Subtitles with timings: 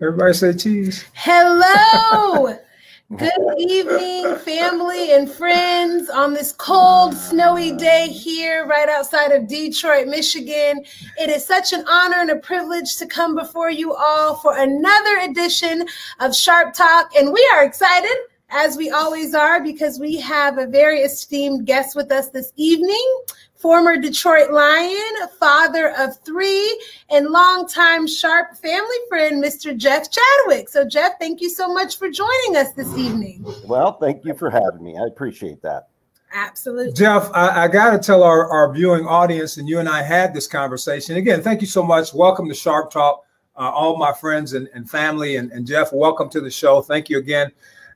[0.00, 1.04] Everybody say cheese.
[1.14, 2.56] Hello.
[3.16, 10.08] Good evening, family and friends, on this cold, snowy day here, right outside of Detroit,
[10.08, 10.84] Michigan.
[11.18, 15.20] It is such an honor and a privilege to come before you all for another
[15.22, 15.86] edition
[16.20, 18.14] of Sharp Talk, and we are excited
[18.50, 23.22] as we always are, because we have a very esteemed guest with us this evening.
[23.58, 26.80] Former Detroit Lion, father of three,
[27.10, 29.76] and longtime Sharpe family friend, Mr.
[29.76, 30.68] Jeff Chadwick.
[30.68, 33.44] So, Jeff, thank you so much for joining us this evening.
[33.66, 34.96] Well, thank you for having me.
[34.96, 35.88] I appreciate that.
[36.32, 36.92] Absolutely.
[36.92, 40.32] Jeff, I, I got to tell our, our viewing audience, and you and I had
[40.32, 41.16] this conversation.
[41.16, 42.14] Again, thank you so much.
[42.14, 43.24] Welcome to Sharp Talk,
[43.56, 45.34] uh, all my friends and, and family.
[45.34, 46.80] And, and Jeff, welcome to the show.
[46.80, 47.50] Thank you again.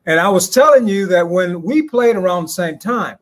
[0.06, 3.17] And I was telling you that when we played around the same time,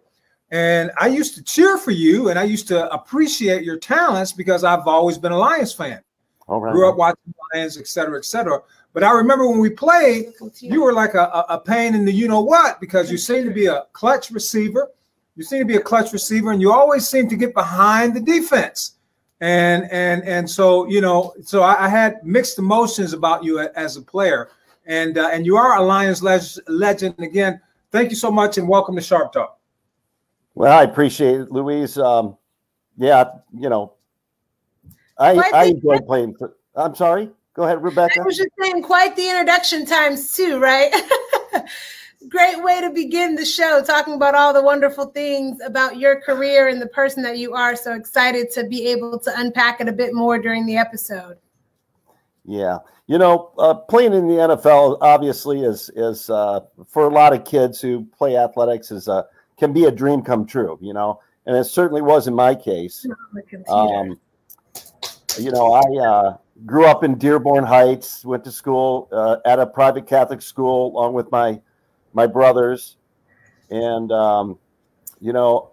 [0.50, 4.64] and I used to cheer for you and I used to appreciate your talents because
[4.64, 6.00] I've always been a Lions fan.
[6.48, 6.72] All right.
[6.72, 8.60] Grew up watching Lions, et cetera, et cetera.
[8.92, 12.26] But I remember when we played, you were like a, a, pain in the you
[12.26, 14.90] know what because you seem to be a clutch receiver.
[15.36, 18.20] You seem to be a clutch receiver, and you always seem to get behind the
[18.20, 18.96] defense.
[19.40, 23.96] And and and so you know, so I, I had mixed emotions about you as
[23.96, 24.50] a player
[24.90, 27.14] and uh, and you are a Lions leg- legend.
[27.20, 27.60] Again,
[27.92, 29.59] thank you so much, and welcome to Sharp Talk.
[30.54, 31.96] Well, I appreciate it, Luis.
[31.96, 32.36] Um,
[32.96, 33.94] yeah, you know,
[35.18, 36.34] I Quite I the- enjoy playing.
[36.36, 37.30] For, I'm sorry.
[37.54, 38.20] Go ahead, Rebecca.
[38.20, 40.92] I was just saying, quite the introduction times, too, right?
[42.28, 46.68] Great way to begin the show, talking about all the wonderful things about your career
[46.68, 47.74] and the person that you are.
[47.74, 51.38] So excited to be able to unpack it a bit more during the episode.
[52.44, 57.32] Yeah, you know, uh, playing in the NFL obviously is is uh, for a lot
[57.32, 59.22] of kids who play athletics is uh,
[59.60, 60.76] can be a dream come true.
[60.80, 63.06] You know, and it certainly was in my case.
[63.68, 64.18] Um,
[65.38, 66.36] you know, I uh,
[66.66, 68.24] grew up in Dearborn Heights.
[68.24, 71.60] Went to school uh, at a private Catholic school along with my
[72.12, 72.96] my brothers,
[73.70, 74.58] and um,
[75.20, 75.70] you know,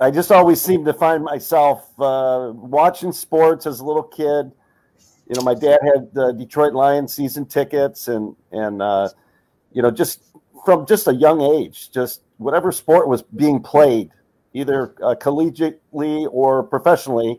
[0.00, 4.52] I just always seemed to find myself uh, watching sports as a little kid.
[5.28, 9.10] You know, my dad had the Detroit Lions season tickets, and and uh,
[9.72, 10.22] you know, just
[10.64, 14.10] from just a young age, just whatever sport was being played,
[14.54, 17.38] either uh, collegiately or professionally,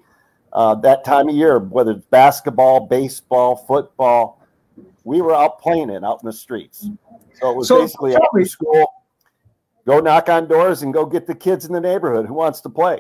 [0.54, 4.46] uh, that time of year, whether it's basketball, baseball, football,
[5.04, 6.88] we were out playing it out in the streets.
[7.34, 8.86] So it was So, basically after school,
[9.88, 12.70] go knock on doors and go get the kids in the neighborhood who wants to
[12.70, 13.00] play.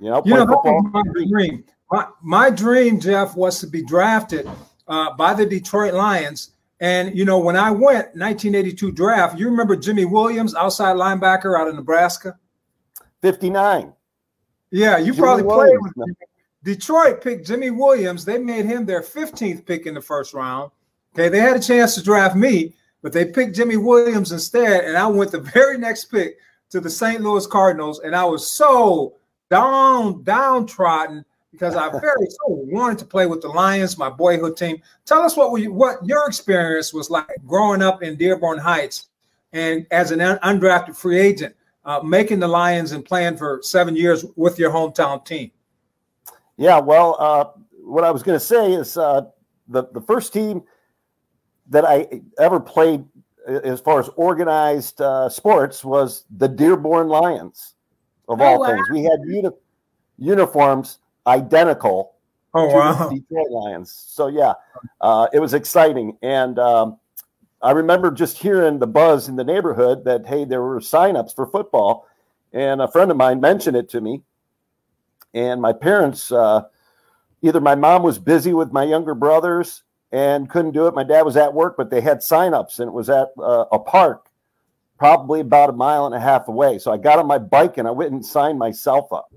[0.00, 0.82] You know, You know, football.
[0.82, 1.64] my dream.
[1.90, 4.48] My, my dream, Jeff, was to be drafted
[4.86, 6.52] uh, by the Detroit Lions.
[6.80, 11.68] And you know, when I went 1982 draft, you remember Jimmy Williams, outside linebacker out
[11.68, 12.38] of Nebraska.
[13.22, 13.92] 59.
[14.70, 16.16] Yeah, you Jimmy probably played with with
[16.64, 18.24] Detroit picked Jimmy Williams.
[18.24, 20.70] They made him their 15th pick in the first round.
[21.14, 24.84] Okay, they had a chance to draft me, but they picked Jimmy Williams instead.
[24.84, 26.36] And I went the very next pick
[26.70, 27.22] to the St.
[27.22, 29.16] Louis Cardinals, and I was so
[29.50, 34.80] down downtrodden because I very so wanted to play with the Lions, my boyhood team.
[35.06, 39.08] Tell us what we, what your experience was like growing up in Dearborn Heights
[39.52, 41.54] and as an undrafted free agent,
[41.84, 45.50] uh, making the Lions and playing for seven years with your hometown team.
[46.56, 47.44] Yeah, well, uh,
[47.82, 49.22] what I was going to say is uh,
[49.68, 50.62] the the first team
[51.70, 53.04] that I ever played
[53.48, 57.74] uh, as far as organized uh, sports was the Dearborn Lions.
[58.28, 58.66] Of Oh, all wow.
[58.66, 59.56] things, we had uni-
[60.18, 62.14] uniforms identical
[62.54, 63.08] Oh to wow!
[63.08, 63.92] the Detroit Lions.
[63.92, 64.54] So yeah,
[65.00, 66.98] uh, it was exciting, and um,
[67.60, 71.46] I remember just hearing the buzz in the neighborhood that hey, there were signups for
[71.46, 72.06] football,
[72.52, 74.22] and a friend of mine mentioned it to me,
[75.34, 76.62] and my parents, uh,
[77.42, 80.94] either my mom was busy with my younger brothers and couldn't do it.
[80.94, 83.78] My dad was at work, but they had signups, and it was at uh, a
[83.78, 84.30] park,
[84.98, 86.78] probably about a mile and a half away.
[86.78, 89.30] So I got on my bike and I went and signed myself up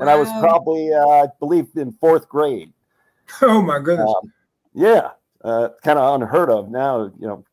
[0.00, 2.72] and I was probably, uh, I believe, in fourth grade.
[3.42, 4.06] Oh my goodness!
[4.06, 4.32] Um,
[4.74, 5.10] yeah,
[5.42, 7.10] uh, kind of unheard of now.
[7.18, 7.44] You know,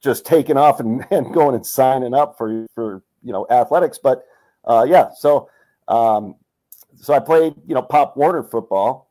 [0.00, 3.98] just taking off and, and going and signing up for for you know athletics.
[4.02, 4.24] But
[4.64, 5.48] uh, yeah, so
[5.88, 6.36] um,
[6.96, 9.10] so I played you know Pop Warner football,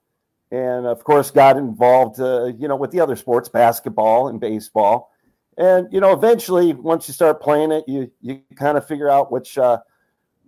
[0.52, 5.12] and of course got involved uh, you know with the other sports, basketball and baseball.
[5.58, 9.32] And you know, eventually, once you start playing it, you you kind of figure out
[9.32, 9.80] which uh,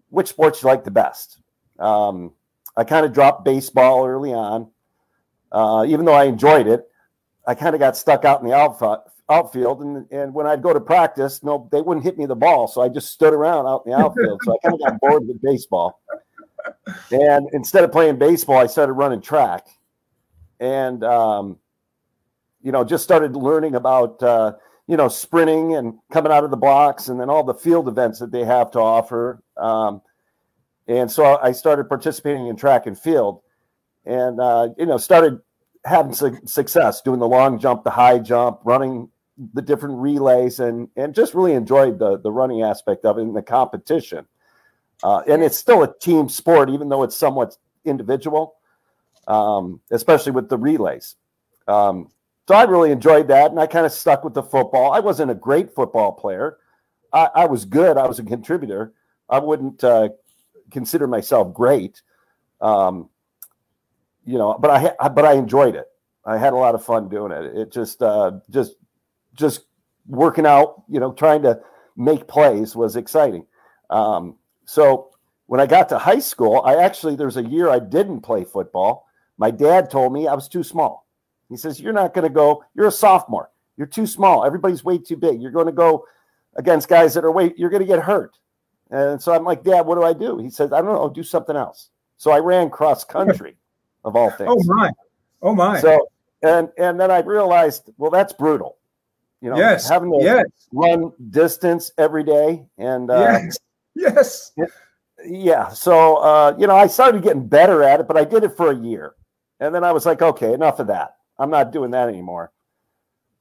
[0.10, 1.41] which sports you like the best.
[1.81, 2.33] Um,
[2.78, 4.69] I kind of dropped baseball early on,
[5.51, 6.88] uh, even though I enjoyed it.
[7.45, 10.74] I kind of got stuck out in the outf- outfield, and and when I'd go
[10.74, 13.83] to practice, no, they wouldn't hit me the ball, so I just stood around out
[13.86, 14.39] in the outfield.
[14.44, 16.00] so I kind of got bored with baseball.
[17.12, 19.68] And instead of playing baseball, I started running track,
[20.60, 21.57] and um,
[22.63, 24.54] you know, just started learning about, uh,
[24.88, 28.19] you know, sprinting and coming out of the blocks and then all the field events
[28.19, 29.42] that they have to offer.
[29.57, 30.01] Um,
[30.92, 33.42] and so I started participating in track and field
[34.06, 35.40] and, uh, you know, started
[35.86, 39.10] having su- success doing the long jump, the high jump, running
[39.54, 43.36] the different relays and, and just really enjoyed the, the running aspect of it and
[43.36, 44.26] the competition.
[45.04, 48.56] Uh, and it's still a team sport, even though it's somewhat individual,
[49.28, 51.16] um, especially with the relays.
[51.68, 52.10] Um,
[52.48, 54.92] so I really enjoyed that, and I kind of stuck with the football.
[54.92, 56.58] I wasn't a great football player.
[57.14, 57.98] I, I was good.
[57.98, 58.94] I was a contributor.
[59.30, 60.10] I wouldn't uh,
[60.72, 62.02] consider myself great,
[62.62, 63.10] um,
[64.26, 64.58] you know.
[64.60, 65.88] But I but I enjoyed it.
[66.26, 67.58] I had a lot of fun doing it.
[67.58, 68.76] It just uh, just
[69.34, 69.66] just
[70.08, 71.60] working out, you know, trying to
[71.96, 73.46] make plays was exciting.
[73.90, 75.12] Um, so
[75.48, 79.08] when I got to high school, I actually there's a year I didn't play football.
[79.38, 81.08] My dad told me I was too small.
[81.50, 83.50] He says, You're not going to go, you're a sophomore.
[83.76, 84.46] You're too small.
[84.46, 85.42] Everybody's way too big.
[85.42, 86.06] You're going to go
[86.56, 88.38] against guys that are way, you're going to get hurt.
[88.92, 90.38] And so I'm like, Dad, what do I do?
[90.38, 91.90] He says, I don't know, do something else.
[92.18, 93.56] So I ran cross country
[94.04, 94.50] of all things.
[94.52, 94.92] Oh my.
[95.42, 95.80] Oh my.
[95.80, 96.10] So
[96.44, 98.78] and and then I realized, well, that's brutal.
[99.42, 99.90] You know, yes.
[99.90, 100.46] having to yes.
[100.72, 102.66] run distance every day.
[102.78, 103.58] And uh, yes.
[103.96, 104.52] Yes.
[105.26, 105.70] Yeah.
[105.70, 108.72] So uh, you know, I started getting better at it, but I did it for
[108.72, 109.16] a year.
[109.60, 111.16] And then I was like, okay, enough of that.
[111.40, 112.52] I'm not doing that anymore.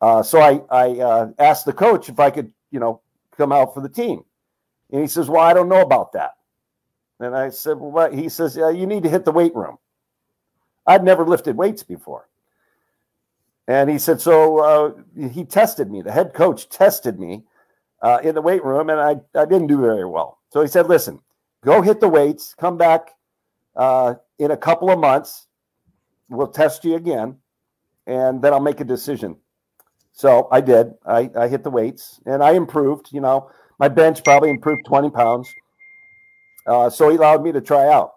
[0.00, 3.00] Uh, so I, I uh, asked the coach if I could, you know,
[3.36, 4.24] come out for the team.
[4.92, 6.32] And he says, well, I don't know about that.
[7.18, 8.14] And I said, well, what?
[8.14, 9.78] He says, yeah, you need to hit the weight room.
[10.86, 12.28] I'd never lifted weights before.
[13.68, 16.02] And he said, so uh, he tested me.
[16.02, 17.44] The head coach tested me
[18.02, 20.38] uh, in the weight room, and I, I didn't do very well.
[20.48, 21.20] So he said, listen,
[21.62, 23.12] go hit the weights, come back
[23.76, 25.46] uh, in a couple of months.
[26.28, 27.36] We'll test you again
[28.06, 29.36] and then I'll make a decision.
[30.12, 30.92] So I did.
[31.06, 33.08] I, I hit the weights and I improved.
[33.12, 33.50] You know,
[33.80, 35.52] my bench probably improved 20 pounds.
[36.66, 38.12] Uh, so he allowed me to try out.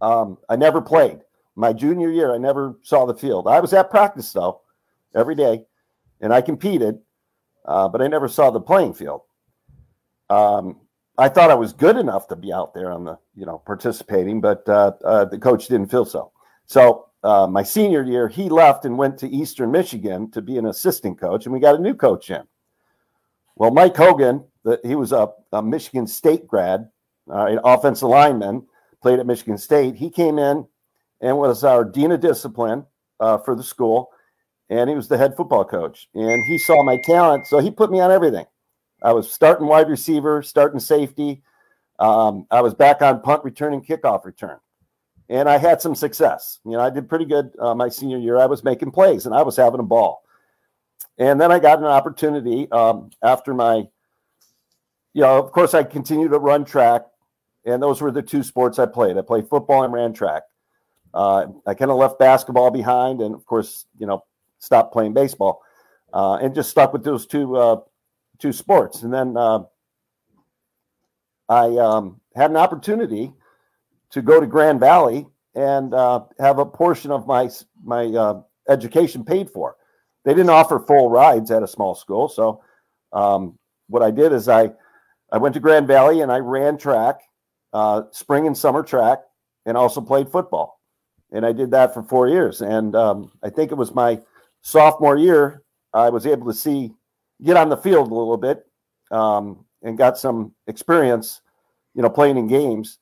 [0.00, 1.18] Um, I never played.
[1.56, 3.48] My junior year, I never saw the field.
[3.48, 4.60] I was at practice though,
[5.14, 5.64] every day,
[6.20, 7.00] and I competed,
[7.64, 9.22] uh, but I never saw the playing field.
[10.30, 10.80] Um,
[11.18, 14.40] I thought I was good enough to be out there on the, you know, participating,
[14.40, 16.30] but uh, uh the coach didn't feel so.
[16.66, 20.66] So uh, my senior year, he left and went to Eastern Michigan to be an
[20.66, 22.44] assistant coach, and we got a new coach in.
[23.56, 26.88] Well, Mike Hogan, the, he was a, a, Michigan State grad,
[27.30, 28.66] uh, offensive lineman,
[29.02, 29.96] played at Michigan State.
[29.96, 30.66] He came in
[31.20, 32.84] and was our dean of discipline
[33.20, 34.10] uh, for the school,
[34.68, 36.08] and he was the head football coach.
[36.14, 38.46] And he saw my talent, so he put me on everything.
[39.02, 41.42] I was starting wide receiver, starting safety.
[41.98, 44.58] Um, I was back on punt return and kickoff return
[45.28, 46.58] and I had some success.
[46.64, 48.38] You know, I did pretty good uh, my senior year.
[48.38, 50.23] I was making plays and I was having a ball.
[51.18, 53.86] And then I got an opportunity um, after my,
[55.12, 57.02] you know, of course, I continued to run track,
[57.64, 59.16] and those were the two sports I played.
[59.16, 60.42] I played football and ran track.
[61.12, 64.24] Uh, I kind of left basketball behind, and of course, you know,
[64.58, 65.62] stopped playing baseball,
[66.12, 67.76] uh, and just stuck with those two uh,
[68.38, 69.02] two sports.
[69.02, 69.60] And then uh,
[71.48, 73.32] I um, had an opportunity
[74.10, 77.48] to go to Grand Valley and uh, have a portion of my
[77.84, 79.76] my uh, education paid for.
[80.24, 82.62] They didn't offer full rides at a small school, so
[83.12, 83.58] um,
[83.88, 84.70] what I did is I
[85.32, 87.20] I went to Grand Valley and I ran track,
[87.72, 89.20] uh, spring and summer track,
[89.66, 90.80] and also played football.
[91.32, 92.60] And I did that for four years.
[92.60, 94.20] And um, I think it was my
[94.62, 96.92] sophomore year I was able to see
[97.42, 98.64] get on the field a little bit
[99.10, 101.40] um, and got some experience,
[101.94, 102.98] you know, playing in games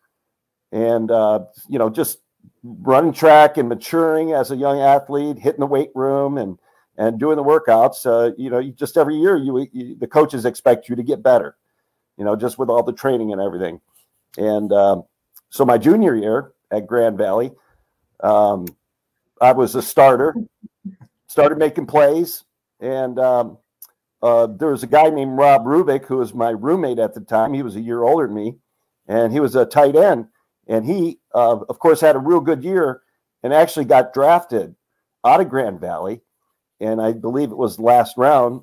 [0.72, 2.18] and uh, you know just
[2.62, 6.58] running track and maturing as a young athlete, hitting the weight room and
[6.96, 8.06] and doing the workouts.
[8.06, 11.22] Uh, you know, you, just every year you, you, the coaches expect you to get
[11.22, 11.56] better.
[12.16, 13.80] You know, just with all the training and everything.
[14.36, 15.04] And um,
[15.50, 17.52] so my junior year at Grand Valley,
[18.22, 18.66] um,
[19.40, 20.34] I was a starter.
[21.26, 22.44] Started making plays,
[22.78, 23.56] and um,
[24.22, 27.54] uh, there was a guy named Rob Rubick who was my roommate at the time.
[27.54, 28.58] He was a year older than me,
[29.08, 30.26] and he was a tight end
[30.66, 33.02] and he, uh, of course, had a real good year
[33.42, 34.74] and actually got drafted
[35.24, 36.20] out of Grand Valley.
[36.82, 38.62] And I believe it was last round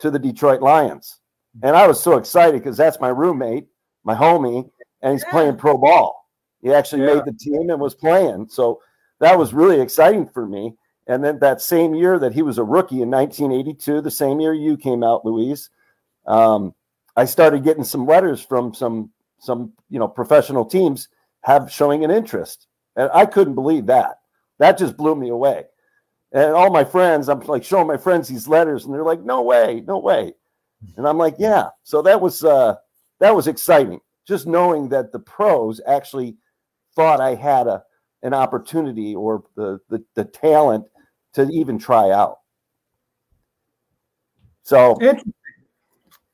[0.00, 1.20] to the Detroit Lions.
[1.62, 3.66] And I was so excited because that's my roommate,
[4.04, 4.68] my homie,
[5.02, 5.30] and he's yeah.
[5.30, 6.28] playing pro ball.
[6.62, 7.14] He actually yeah.
[7.14, 8.48] made the team and was playing.
[8.48, 8.80] So
[9.20, 10.74] that was really exciting for me.
[11.06, 14.52] And then that same year that he was a rookie in 1982, the same year
[14.52, 15.70] you came out, Luis,
[16.26, 16.74] um,
[17.16, 19.10] I started getting some letters from some
[19.40, 21.08] some you know professional teams
[21.42, 22.66] have showing an interest.
[22.96, 24.20] And I couldn't believe that.
[24.58, 25.64] That just blew me away.
[26.32, 29.42] And all my friends, I'm like showing my friends these letters, and they're like, "No
[29.42, 30.34] way, no way,"
[30.96, 32.74] and I'm like, "Yeah." So that was uh,
[33.18, 36.36] that was exciting, just knowing that the pros actually
[36.94, 37.82] thought I had a
[38.22, 40.86] an opportunity or the the, the talent
[41.34, 42.40] to even try out.
[44.64, 44.98] So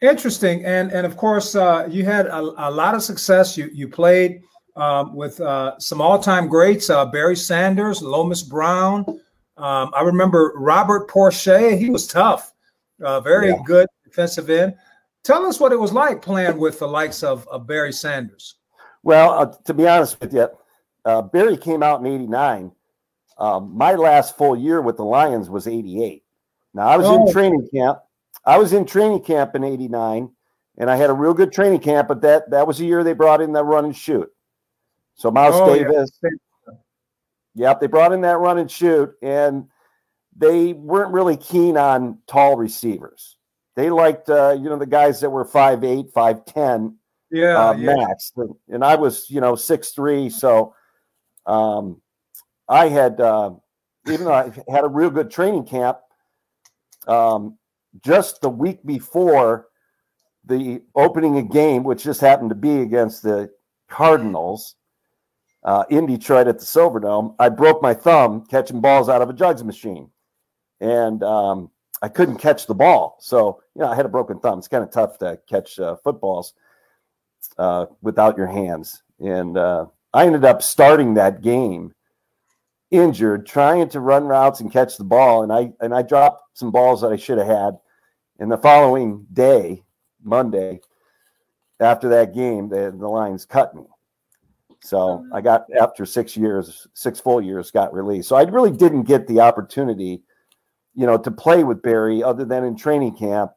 [0.01, 3.57] interesting, and and of course uh, you had a, a, lot of success.
[3.57, 4.43] You you played
[4.77, 9.21] um, with uh, some all time greats: uh, Barry Sanders, Lomas Brown.
[9.57, 11.77] Um, I remember Robert Porcher.
[11.77, 12.53] He was tough,
[13.03, 13.63] uh, very yeah.
[13.65, 14.75] good defensive end.
[15.23, 18.57] Tell us what it was like playing with the likes of, of Barry Sanders.
[19.03, 20.49] Well, uh, to be honest with you,
[21.05, 22.73] uh, Barry came out in '89.
[23.39, 26.23] Um, my last full year with the Lions was '88.
[26.73, 27.27] Now I was oh.
[27.27, 27.99] in training camp.
[28.45, 30.31] I was in training camp in '89,
[30.79, 32.09] and I had a real good training camp.
[32.09, 34.31] But that that was the year they brought in that run and shoot.
[35.15, 36.31] So Mouse oh, Davis, yeah.
[37.55, 39.69] Yep, they brought in that run and shoot, and
[40.37, 43.37] they weren't really keen on tall receivers.
[43.77, 46.97] They liked, uh, you know, the guys that were five eight, five ten,
[47.31, 47.95] yeah, uh, yeah.
[47.97, 48.33] max.
[48.69, 50.75] And I was, you know, six three, so
[51.47, 52.01] um,
[52.69, 53.53] I had, uh,
[54.09, 55.99] even though I had a real good training camp,
[57.07, 57.59] um,
[58.05, 59.69] just the week before
[60.45, 63.51] the opening a game, which just happened to be against the
[63.89, 64.77] Cardinals
[65.65, 69.33] uh, in Detroit at the Silverdome, I broke my thumb catching balls out of a
[69.33, 70.11] jugs machine,
[70.81, 71.71] and um,
[72.03, 73.17] I couldn't catch the ball.
[73.21, 74.59] So you know, I had a broken thumb.
[74.59, 76.55] It's kind of tough to catch uh, footballs
[77.59, 81.95] uh, without your hands, and uh, I ended up starting that game
[82.91, 86.71] injured, trying to run routes and catch the ball, and I and I dropped some
[86.71, 87.79] balls that I should have had.
[88.39, 89.83] And the following day,
[90.23, 90.81] Monday,
[91.81, 93.85] after that game, the, the Lions cut me.
[94.85, 98.29] So I got after six years, six full years, got released.
[98.29, 100.23] So I really didn't get the opportunity,
[100.95, 103.53] you know, to play with Barry other than in training camp.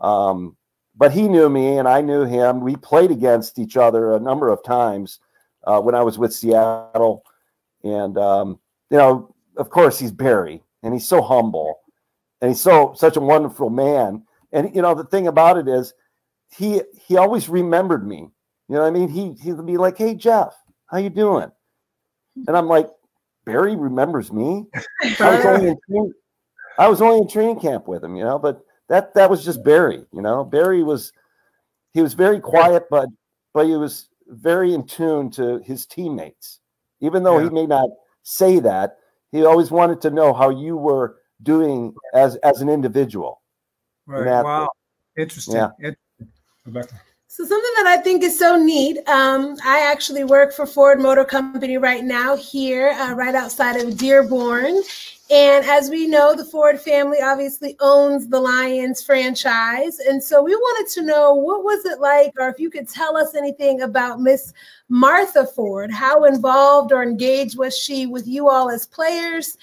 [0.00, 0.56] Um,
[0.96, 2.60] but he knew me and I knew him.
[2.60, 5.20] We played against each other a number of times
[5.64, 7.22] uh, when I was with Seattle.
[7.84, 8.58] And, um,
[8.90, 11.82] you know, of course, he's Barry and he's so humble
[12.40, 14.24] and he's so such a wonderful man.
[14.50, 15.94] And, you know, the thing about it is
[16.50, 18.28] he he always remembered me.
[18.68, 19.08] You know what I mean?
[19.08, 20.56] He, he'd be like, hey, Jeff,
[20.94, 21.50] how you doing?
[22.46, 22.88] And I'm like,
[23.44, 24.64] Barry remembers me.
[25.02, 26.12] I was only in training,
[26.78, 29.64] I was only in training camp with him, you know, but that that was just
[29.64, 30.44] Barry, you know.
[30.44, 31.12] Barry was
[31.92, 33.08] he was very quiet, but
[33.52, 36.60] but he was very in tune to his teammates.
[37.00, 37.44] Even though yeah.
[37.44, 37.90] he may not
[38.22, 38.98] say that,
[39.32, 43.42] he always wanted to know how you were doing as as an individual.
[44.06, 44.44] Right.
[44.44, 44.68] Wow.
[45.18, 45.56] Interesting.
[45.56, 45.70] Yeah.
[46.66, 46.98] Interesting.
[47.36, 48.98] So something that I think is so neat.
[49.08, 53.98] Um, I actually work for Ford Motor Company right now here, uh, right outside of
[53.98, 54.80] Dearborn,
[55.30, 59.98] and as we know, the Ford family obviously owns the Lions franchise.
[59.98, 63.16] And so we wanted to know what was it like, or if you could tell
[63.16, 64.52] us anything about Miss
[64.90, 65.90] Martha Ford.
[65.90, 69.56] How involved or engaged was she with you all as players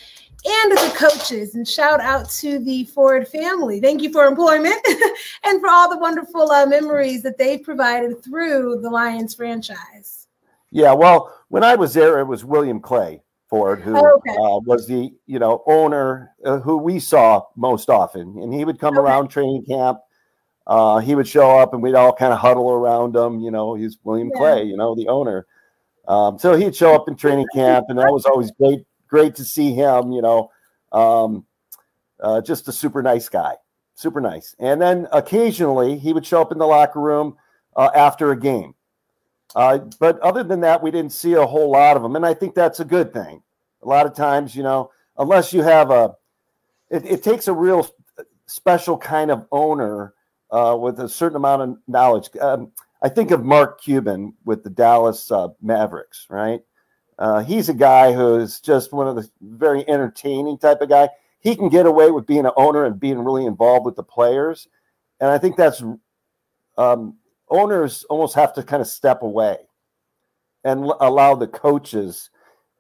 [0.46, 1.56] and the coaches?
[1.56, 3.80] And shout out to the Ford family.
[3.80, 4.86] Thank you for employment
[5.44, 10.28] and for all the wonderful uh, memories that they've provided through the Lions franchise.
[10.72, 14.32] Yeah, well, when I was there, it was William Clay Ford, who oh, okay.
[14.32, 18.80] uh, was the you know owner uh, who we saw most often, and he would
[18.80, 19.06] come okay.
[19.06, 20.00] around training camp.
[20.66, 23.42] Uh, he would show up, and we'd all kind of huddle around him.
[23.42, 24.40] You know, he's William yeah.
[24.40, 25.46] Clay, you know, the owner.
[26.08, 29.46] Um, so he'd show up in training camp, and that was always great, great to
[29.46, 30.12] see him.
[30.12, 30.52] You know,
[30.92, 31.46] um,
[32.20, 33.56] uh, just a super nice guy,
[33.94, 34.56] super nice.
[34.58, 37.38] And then occasionally he would show up in the locker room
[37.76, 38.74] uh, after a game
[39.56, 42.34] uh, but other than that, we didn't see a whole lot of him, and I
[42.34, 43.42] think that's a good thing.
[43.84, 46.16] A lot of times, you know, unless you have a,
[46.90, 47.88] it, it takes a real
[48.46, 50.14] special kind of owner
[50.52, 52.30] uh, with a certain amount of knowledge.
[52.40, 56.62] Um, I think of Mark Cuban with the Dallas uh, Mavericks, right?
[57.22, 61.08] Uh, he's a guy who's just one of the very entertaining type of guy.
[61.40, 64.68] He can get away with being an owner and being really involved with the players,
[65.20, 65.84] and I think that's
[66.80, 69.58] um, owners almost have to kind of step away
[70.64, 72.32] and l- allow the coaches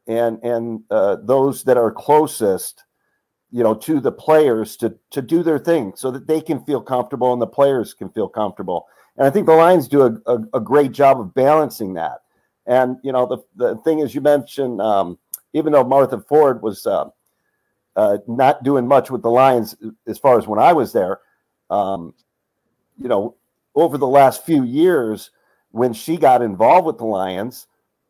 [0.07, 2.83] and and uh, those that are closest
[3.51, 6.81] you know to the players to to do their thing so that they can feel
[6.81, 8.87] comfortable and the players can feel comfortable.
[9.17, 12.21] And i think the lions do a, a, a great job of balancing that
[12.67, 15.17] and you know the, the thing is you mentioned um,
[15.53, 17.05] even though martha ford was uh,
[17.95, 19.75] uh, not doing much with the lions
[20.07, 21.19] as far as when i was there
[21.69, 22.13] um,
[22.97, 23.35] you know
[23.75, 25.31] over the last few years,
[25.71, 27.67] when she got involved with the Lions,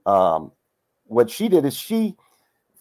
[0.08, 0.52] um,
[1.06, 2.16] what she did is she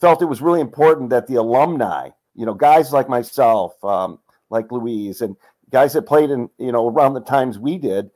[0.01, 4.19] felt it was really important that the alumni you know, guys like myself, um,
[4.51, 5.37] like Luis, and
[5.71, 8.11] guys that played in, you know, around the times we did,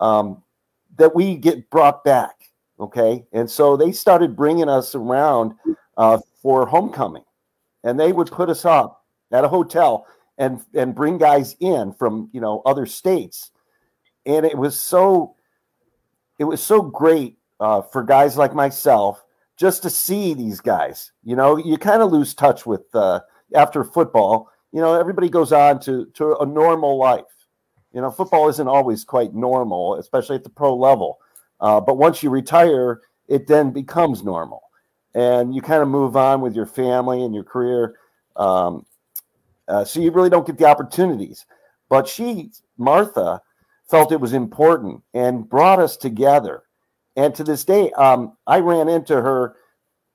[0.00, 0.42] um,
[0.98, 2.49] that we get brought back.
[2.80, 3.26] Okay.
[3.32, 5.52] And so they started bringing us around
[5.98, 7.24] uh, for homecoming,
[7.84, 10.06] and they would put us up at a hotel
[10.38, 13.50] and and bring guys in from you know other states,
[14.24, 15.36] and it was so
[16.38, 19.22] it was so great uh, for guys like myself
[19.58, 21.12] just to see these guys.
[21.22, 23.20] You know, you kind of lose touch with uh,
[23.54, 24.48] after football.
[24.72, 27.24] You know, everybody goes on to to a normal life.
[27.92, 31.18] You know, football isn't always quite normal, especially at the pro level.
[31.60, 34.62] Uh, but once you retire, it then becomes normal,
[35.14, 37.96] and you kind of move on with your family and your career.
[38.36, 38.86] Um,
[39.68, 41.46] uh, so you really don't get the opportunities.
[41.88, 43.42] But she, Martha,
[43.88, 46.62] felt it was important and brought us together.
[47.16, 49.56] And to this day, um, I ran into her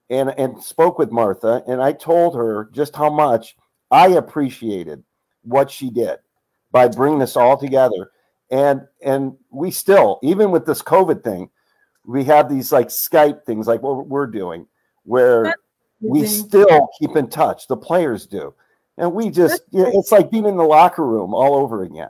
[0.09, 3.55] and and spoke with Martha, and I told her just how much
[3.91, 5.03] I appreciated
[5.43, 6.17] what she did
[6.71, 8.11] by bringing us all together.
[8.51, 11.49] And and we still, even with this COVID thing,
[12.05, 14.67] we have these like Skype things, like what we're doing,
[15.03, 15.55] where
[15.99, 17.67] we still keep in touch.
[17.67, 18.53] The players do,
[18.97, 22.09] and we just it's like being in the locker room all over again.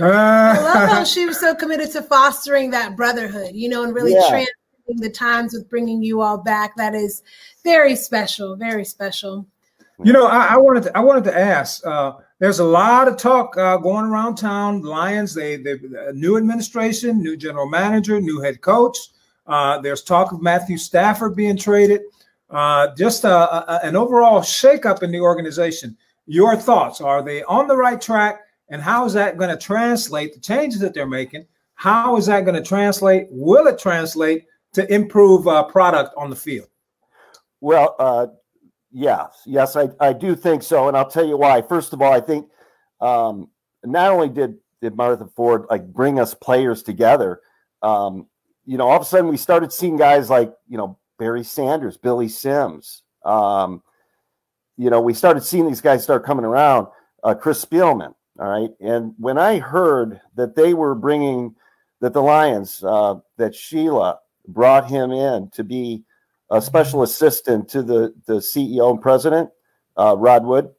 [0.00, 0.56] Ah.
[0.56, 4.12] I love how she was so committed to fostering that brotherhood, you know, and really
[4.12, 4.44] yeah.
[4.88, 6.76] the times with bringing you all back.
[6.76, 7.22] That is
[7.64, 9.46] very special, very special.
[10.04, 11.84] You know, I, I wanted to, I wanted to ask.
[11.86, 14.82] Uh, there's a lot of talk uh, going around town.
[14.82, 15.78] Lions, they they
[16.12, 18.98] new administration, new general manager, new head coach.
[19.46, 22.02] Uh, there's talk of Matthew Stafford being traded.
[22.50, 23.28] Uh, just a,
[23.72, 25.96] a, an overall shakeup in the organization.
[26.26, 27.00] Your thoughts?
[27.00, 28.40] Are they on the right track?
[28.68, 31.46] And how is that going to translate the changes that they're making?
[31.74, 33.28] How is that going to translate?
[33.30, 36.68] Will it translate to improve uh, product on the field?
[37.60, 38.26] Well, uh,
[38.96, 41.60] yes, yes, I, I do think so, and I'll tell you why.
[41.60, 42.48] First of all, I think
[43.00, 43.50] um,
[43.84, 47.40] not only did did Martha Ford like bring us players together,
[47.82, 48.26] um,
[48.64, 51.98] you know, all of a sudden we started seeing guys like you know Barry Sanders,
[51.98, 53.02] Billy Sims.
[53.24, 53.82] Um,
[54.78, 56.86] you know, we started seeing these guys start coming around.
[57.22, 58.70] Uh, Chris Spielman, all right.
[58.80, 61.54] And when I heard that they were bringing
[62.00, 66.04] that the Lions, uh, that Sheila brought him in to be
[66.50, 69.50] a special assistant to the, the CEO and president,
[69.96, 70.70] uh, Rod Wood,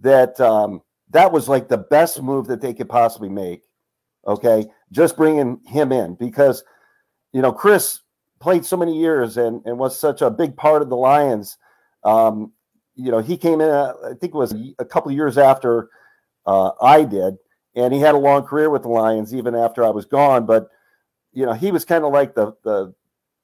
[0.00, 3.62] that um, that was like the best move that they could possibly make.
[4.26, 4.66] Okay.
[4.92, 6.62] Just bringing him in because,
[7.32, 8.00] you know, Chris
[8.38, 11.58] played so many years and, and was such a big part of the Lions.
[12.04, 12.52] Um,
[12.94, 15.88] you know, he came in, uh, I think it was a couple years after
[16.46, 17.36] uh, I did.
[17.76, 20.44] And he had a long career with the Lions even after I was gone.
[20.44, 20.68] But
[21.32, 22.92] you know, he was kind of like the the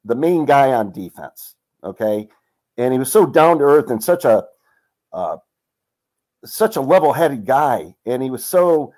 [0.07, 1.55] the main guy on defense.
[1.85, 2.29] Okay,
[2.77, 4.45] and he was so down to earth and such a
[5.12, 5.37] uh,
[6.45, 8.92] such a level headed guy, and he was so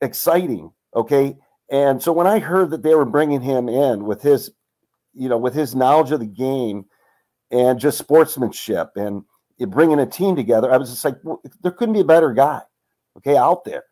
[0.00, 0.72] exciting.
[0.94, 1.36] Okay,
[1.70, 4.50] and so when I heard that they were bringing him in with his,
[5.14, 6.86] you know, with his knowledge of the game
[7.50, 9.24] and just sportsmanship and
[9.68, 12.62] bringing a team together, I was just like, well, there couldn't be a better guy
[13.16, 13.84] okay, out there.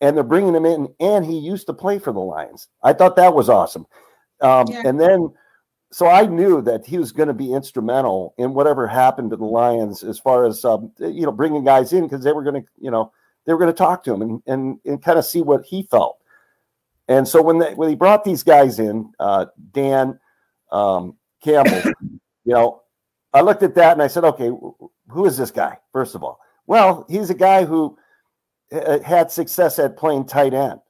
[0.00, 2.68] And they're bringing him in, and he used to play for the Lions.
[2.82, 3.86] I thought that was awesome.
[4.40, 4.82] Um, yeah.
[4.84, 5.32] And then,
[5.92, 9.44] so I knew that he was going to be instrumental in whatever happened to the
[9.44, 12.68] Lions as far as um, you know bringing guys in because they were going to
[12.80, 13.12] you know
[13.44, 15.82] they were going to talk to him and and, and kind of see what he
[15.84, 16.18] felt.
[17.08, 20.18] And so when they, when he brought these guys in, uh, Dan
[20.70, 21.82] um, Campbell,
[22.44, 22.82] you know,
[23.34, 24.50] I looked at that and I said, okay,
[25.08, 25.78] who is this guy?
[25.92, 27.98] First of all, well, he's a guy who
[28.72, 30.80] uh, had success at playing tight end.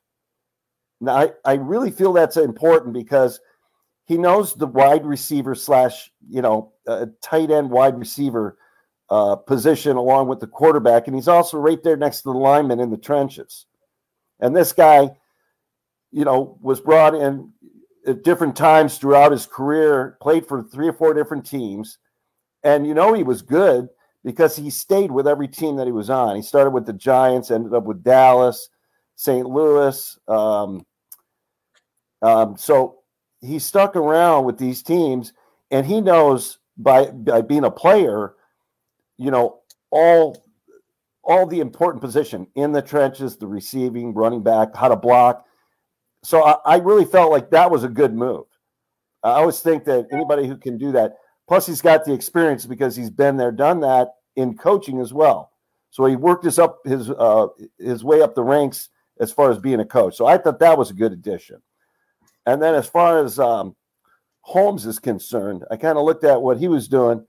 [1.01, 3.41] Now, I, I really feel that's important because
[4.05, 8.59] he knows the wide receiver slash, you know, uh, tight end wide receiver
[9.11, 11.07] uh, position along with the quarterback.
[11.07, 13.67] And he's also right there next to the lineman in the trenches.
[14.41, 15.11] And this guy,
[16.11, 17.53] you know, was brought in
[18.07, 21.99] at different times throughout his career, played for three or four different teams.
[22.65, 23.89] And, you know, he was good
[24.25, 26.37] because he stayed with every team that he was on.
[26.37, 28.69] He started with the Giants, ended up with Dallas,
[29.15, 29.47] St.
[29.47, 30.19] Louis.
[30.27, 30.85] Um,
[32.23, 33.02] um, so
[33.43, 35.33] he stuck around with these teams,
[35.71, 38.35] and he knows by by being a player,
[39.19, 40.45] you know, all
[41.23, 45.45] all the important position in the trenches, the receiving, running back, how to block.
[46.25, 48.45] So I, I really felt like that was a good move.
[49.23, 51.17] I always think that anybody who can do that
[51.49, 55.51] Plus, he's got the experience because he's been there, done that in coaching as well.
[55.91, 58.89] So he worked his up his uh, his way up the ranks
[59.21, 60.17] as far as being a coach.
[60.17, 61.61] So I thought that was a good addition.
[62.47, 63.77] And then as far as um,
[64.41, 67.25] Holmes is concerned, I kind of looked at what he was doing,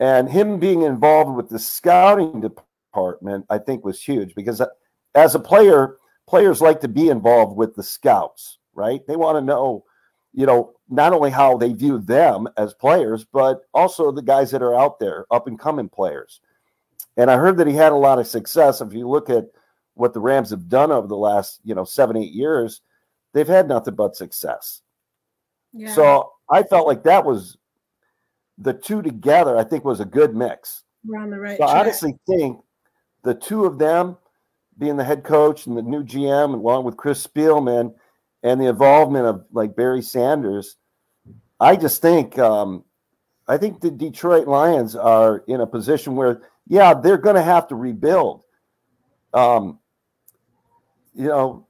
[0.00, 4.66] and him being involved with the scouting department, I think, was huge because uh,
[5.14, 9.06] as a player, players like to be involved with the scouts, right?
[9.06, 9.84] They want to know,
[10.32, 14.62] you know, not only how they view them as players, but also the guys that
[14.62, 16.40] are out there, up and coming players.
[17.16, 18.80] And I heard that he had a lot of success.
[18.80, 19.46] If you look at
[19.94, 22.80] what the Rams have done over the last, you know, seven, eight years,
[23.34, 24.80] they've had nothing but success.
[25.74, 25.92] Yeah.
[25.92, 27.58] So I felt like that was
[28.56, 30.84] the two together, I think was a good mix.
[31.04, 31.58] We're on the right.
[31.58, 31.76] So track.
[31.76, 32.60] I honestly think
[33.22, 34.16] the two of them
[34.78, 37.94] being the head coach and the new GM, along with Chris Spielman
[38.42, 40.76] and the involvement of like Barry Sanders,
[41.60, 42.84] I just think um,
[43.46, 47.68] I think the Detroit Lions are in a position where, yeah, they're going to have
[47.68, 48.44] to rebuild.
[49.32, 49.78] Um,
[51.14, 51.66] you know,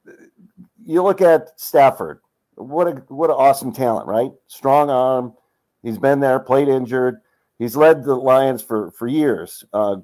[0.87, 2.21] you look at Stafford.
[2.57, 4.31] What a what an awesome talent, right?
[4.47, 5.35] Strong arm.
[5.83, 7.21] He's been there, played injured.
[7.59, 9.65] He's led the Lions for for years.
[9.73, 9.97] Uh,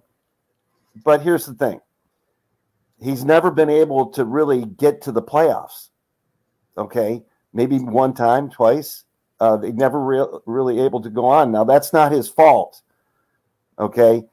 [1.05, 1.81] but here's the thing:
[3.01, 5.91] he's never been able to really get to the playoffs.
[6.77, 9.05] Okay, maybe one time, twice.
[9.39, 11.51] Uh, they never re- really able to go on.
[11.51, 12.83] Now that's not his fault.
[13.79, 14.25] Okay,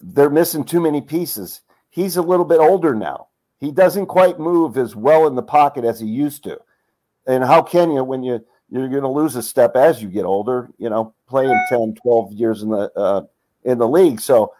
[0.00, 1.60] they're missing too many pieces.
[1.90, 3.28] He's a little bit older now.
[3.64, 6.60] He doesn't quite move as well in the pocket as he used to.
[7.26, 10.24] And how can you when you you're going to lose a step as you get
[10.24, 13.22] older, you know, playing 10, 12 years in the uh,
[13.64, 14.20] in the league.
[14.20, 14.52] So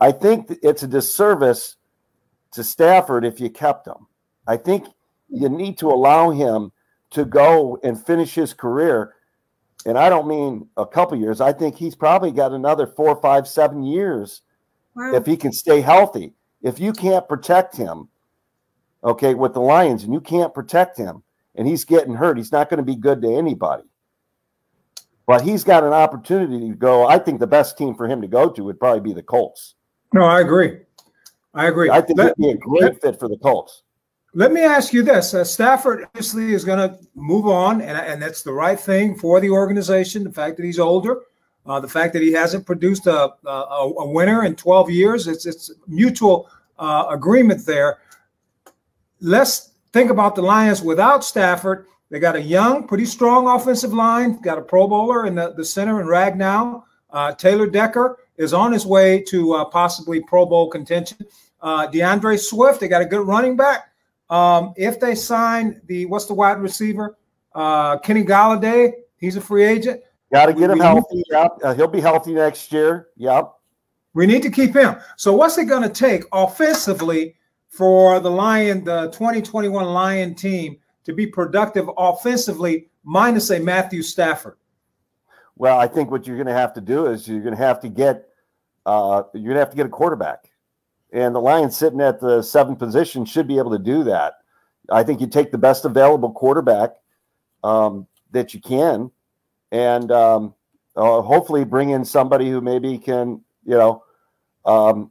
[0.00, 1.76] I think it's a disservice
[2.52, 4.06] to Stafford if you kept him.
[4.46, 4.86] I think
[5.30, 6.72] you need to allow him
[7.10, 9.14] to go and finish his career.
[9.86, 11.40] And I don't mean a couple years.
[11.40, 14.42] I think he's probably got another four, five, seven years
[14.94, 15.14] wow.
[15.14, 16.34] if he can stay healthy.
[16.62, 18.08] If you can't protect him,
[19.04, 21.22] okay, with the Lions, and you can't protect him,
[21.54, 23.84] and he's getting hurt, he's not going to be good to anybody.
[25.26, 27.06] But he's got an opportunity to go.
[27.06, 29.76] I think the best team for him to go to would probably be the Colts.
[30.12, 30.80] No, I agree.
[31.54, 31.90] I agree.
[31.90, 33.82] I think let, he'd be a great fit for the Colts.
[34.34, 38.22] Let me ask you this: uh, Stafford obviously is going to move on, and, and
[38.22, 40.24] that's the right thing for the organization.
[40.24, 41.22] The fact that he's older,
[41.66, 45.46] uh, the fact that he hasn't produced a, a, a winner in 12 years, it's
[45.46, 47.98] it's mutual uh, agreement there.
[49.20, 51.86] Let's think about the Lions without Stafford.
[52.10, 54.40] They got a young, pretty strong offensive line.
[54.40, 56.82] Got a Pro Bowler in the, the center in Ragnow.
[57.10, 61.18] Uh, Taylor Decker is on his way to uh, possibly Pro Bowl contention.
[61.60, 63.92] Uh, D'Andre Swift, they got a good running back.
[64.30, 67.18] Um, if they sign the what's the wide receiver,
[67.54, 70.00] uh, Kenny Golladay, he's a free agent.
[70.32, 71.22] Got to get him we, healthy.
[71.30, 73.08] Yep, uh, he'll be healthy next year.
[73.16, 73.52] Yep.
[74.14, 74.96] We need to keep him.
[75.16, 77.36] So what's it going to take offensively
[77.70, 84.58] for the Lion, the 2021 Lion team, to be productive offensively, minus a Matthew Stafford?
[85.56, 87.80] Well, I think what you're going to have to do is you're going to have
[87.80, 88.26] to get
[88.86, 90.50] uh, you're going to have to get a quarterback,
[91.12, 94.34] and the Lions sitting at the seventh position should be able to do that.
[94.90, 96.92] I think you take the best available quarterback
[97.62, 99.10] um, that you can,
[99.70, 100.54] and um,
[100.96, 104.02] uh, hopefully bring in somebody who maybe can, you know,
[104.64, 105.10] um,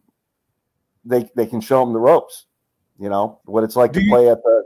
[1.06, 2.48] they they can show them the ropes,
[2.99, 4.63] you know, what it's like do to you- play at the,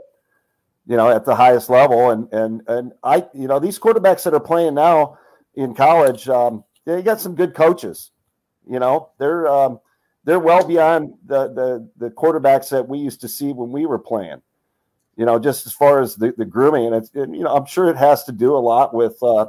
[0.86, 2.10] you know, at the highest level.
[2.10, 5.18] And and and I, you know, these quarterbacks that are playing now
[5.54, 8.10] in college, um, they got some good coaches.
[8.68, 9.80] You know, they're um,
[10.24, 13.98] they're well beyond the, the the quarterbacks that we used to see when we were
[13.98, 14.42] playing.
[15.16, 17.66] You know, just as far as the, the grooming, and it's and, you know, I'm
[17.66, 19.46] sure it has to do a lot with uh,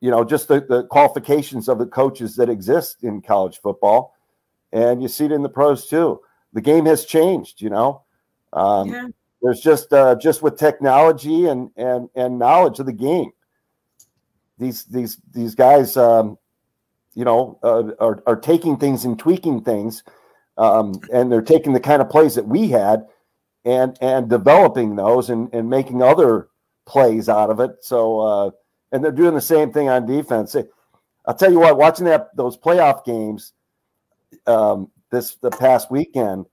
[0.00, 4.14] you know just the, the qualifications of the coaches that exist in college football,
[4.72, 6.20] and you see it in the pros too.
[6.52, 7.60] The game has changed.
[7.60, 8.02] You know,
[8.52, 9.08] um, yeah.
[9.40, 13.32] there's just uh, just with technology and and and knowledge of the game
[14.62, 16.38] these these these guys, um,
[17.14, 20.04] you know, uh, are are taking things and tweaking things,
[20.56, 23.06] um, and they're taking the kind of plays that we had,
[23.64, 26.48] and and developing those and and making other
[26.86, 27.72] plays out of it.
[27.80, 28.50] So, uh,
[28.92, 30.56] and they're doing the same thing on defense.
[31.26, 33.52] I'll tell you what, watching that those playoff games
[34.46, 36.46] um, this the past weekend,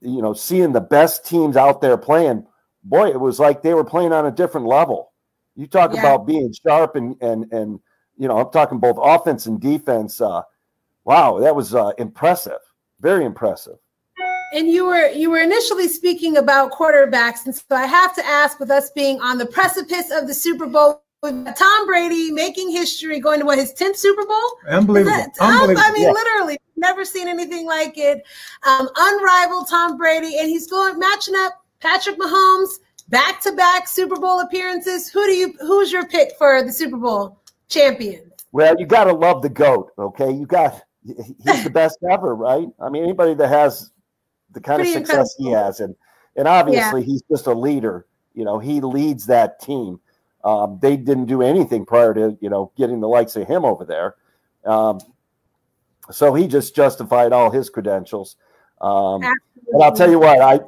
[0.00, 2.46] you know, seeing the best teams out there playing,
[2.84, 5.12] boy, it was like they were playing on a different level.
[5.56, 6.00] You talk yeah.
[6.00, 7.80] about being sharp and and and
[8.16, 10.20] you know, I'm talking both offense and defense.
[10.20, 10.42] Uh,
[11.04, 12.60] wow, that was uh, impressive,
[13.00, 13.76] very impressive.
[14.52, 18.60] And you were you were initially speaking about quarterbacks, and so I have to ask,
[18.60, 23.40] with us being on the precipice of the Super Bowl, Tom Brady making history, going
[23.40, 24.58] to what his tenth Super Bowl.
[24.68, 25.16] Unbelievable!
[25.16, 25.82] That, Unbelievable.
[25.84, 26.12] I mean, yeah.
[26.12, 28.22] literally, never seen anything like it.
[28.64, 32.68] Um, unrivaled Tom Brady, and he's going matching up Patrick Mahomes
[33.08, 35.08] back to back Super Bowl appearances.
[35.08, 38.32] Who do you who's your pick for the Super Bowl champion?
[38.52, 40.30] Well, you got to love the goat, okay?
[40.30, 42.68] You got he's the best ever, right?
[42.80, 43.90] I mean, anybody that has
[44.52, 45.94] the kind Pretty of success he has, and
[46.36, 48.06] and obviously he's just a leader.
[48.34, 50.00] You know, he leads that team.
[50.46, 53.84] Um, they didn't do anything prior to you know getting the likes of him over
[53.84, 54.14] there,
[54.64, 55.00] um,
[56.10, 58.36] so he just justified all his credentials.
[58.80, 59.22] Um,
[59.72, 60.60] and I'll tell you what, I,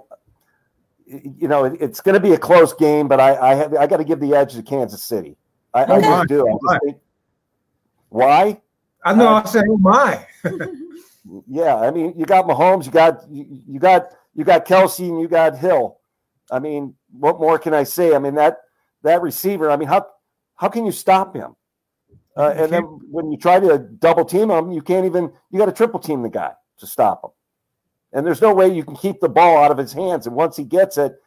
[1.07, 3.87] you know, it- it's going to be a close game, but I, I have, I
[3.87, 5.37] got to give the edge to Kansas City.
[5.73, 6.49] I, I just do.
[6.49, 6.97] I just think,
[8.09, 8.61] why?
[9.05, 9.29] I know.
[9.29, 10.27] I said, "Oh my!"
[11.47, 15.21] Yeah, I mean, you got Mahomes, you got you, you got you got Kelce, and
[15.21, 15.99] you got Hill.
[16.51, 18.15] I mean, what more can I say?
[18.15, 18.57] I mean that
[19.03, 19.71] that receiver.
[19.71, 20.07] I mean, how
[20.57, 21.55] how can you stop him?
[22.37, 25.33] Uh, and then when you try to double team him, you can't even.
[25.51, 27.31] You got to triple team the guy to stop him.
[28.13, 30.27] And there's no way you can keep the ball out of his hands.
[30.27, 31.21] And once he gets it,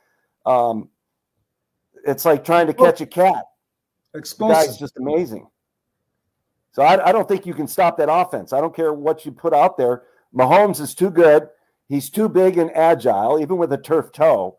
[0.45, 0.89] um,
[2.05, 3.45] it's like trying to catch a cat.
[4.13, 4.79] The guy's Explosive.
[4.79, 5.47] just amazing.
[6.71, 8.53] So I, I don't think you can stop that offense.
[8.53, 10.03] I don't care what you put out there.
[10.33, 11.49] Mahomes is too good.
[11.87, 14.57] He's too big and agile, even with a turf toe.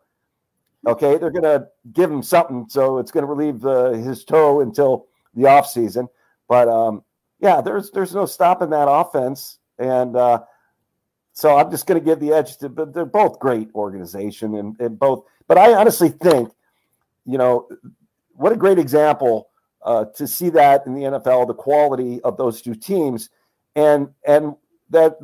[0.85, 3.61] Okay, they're going to give him something, so it's going to relieve
[4.03, 6.07] his toe until the offseason.
[6.49, 7.03] But um,
[7.39, 10.41] yeah, there's there's no stopping that offense, and uh,
[11.31, 12.69] so I'm just going to give the edge to.
[12.69, 15.23] But they're both great organization, and, and both.
[15.47, 16.51] But I honestly think,
[17.25, 17.67] you know,
[18.33, 19.49] what a great example
[19.83, 23.29] uh, to see that in the NFL, the quality of those two teams,
[23.75, 24.55] and and
[24.89, 25.17] that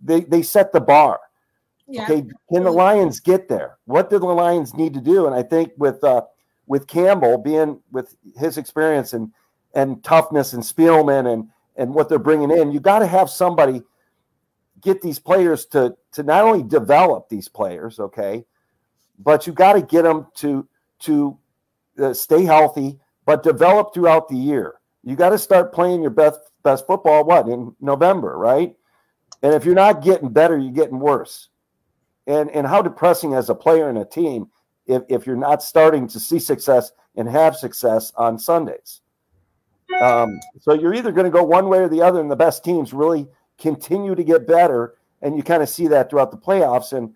[0.00, 1.20] they, they set the bar.
[1.88, 2.04] Yeah.
[2.04, 3.78] Okay, can the Lions get there?
[3.84, 5.26] What do the Lions need to do?
[5.26, 6.22] And I think with uh,
[6.66, 9.32] with Campbell being with his experience and
[9.74, 13.82] and toughness and Spielman and and what they're bringing in, you got to have somebody
[14.80, 18.44] get these players to to not only develop these players, okay,
[19.18, 20.66] but you got to get them to
[21.00, 21.38] to
[22.02, 24.74] uh, stay healthy, but develop throughout the year.
[25.04, 27.24] You got to start playing your best best football.
[27.24, 28.74] What in November, right?
[29.42, 31.48] And if you're not getting better, you're getting worse.
[32.26, 34.48] And and how depressing as a player and a team
[34.86, 39.00] if, if you're not starting to see success and have success on Sundays.
[40.00, 42.64] Um, so you're either going to go one way or the other, and the best
[42.64, 46.92] teams really continue to get better, and you kind of see that throughout the playoffs.
[46.92, 47.14] And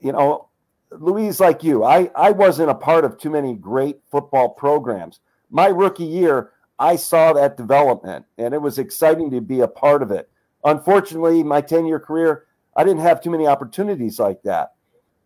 [0.00, 0.48] you know,
[0.90, 5.20] Luis, like you, I I wasn't a part of too many great football programs.
[5.50, 10.02] My rookie year, I saw that development, and it was exciting to be a part
[10.02, 10.28] of it.
[10.64, 14.72] Unfortunately, my 10 year career, I didn't have too many opportunities like that.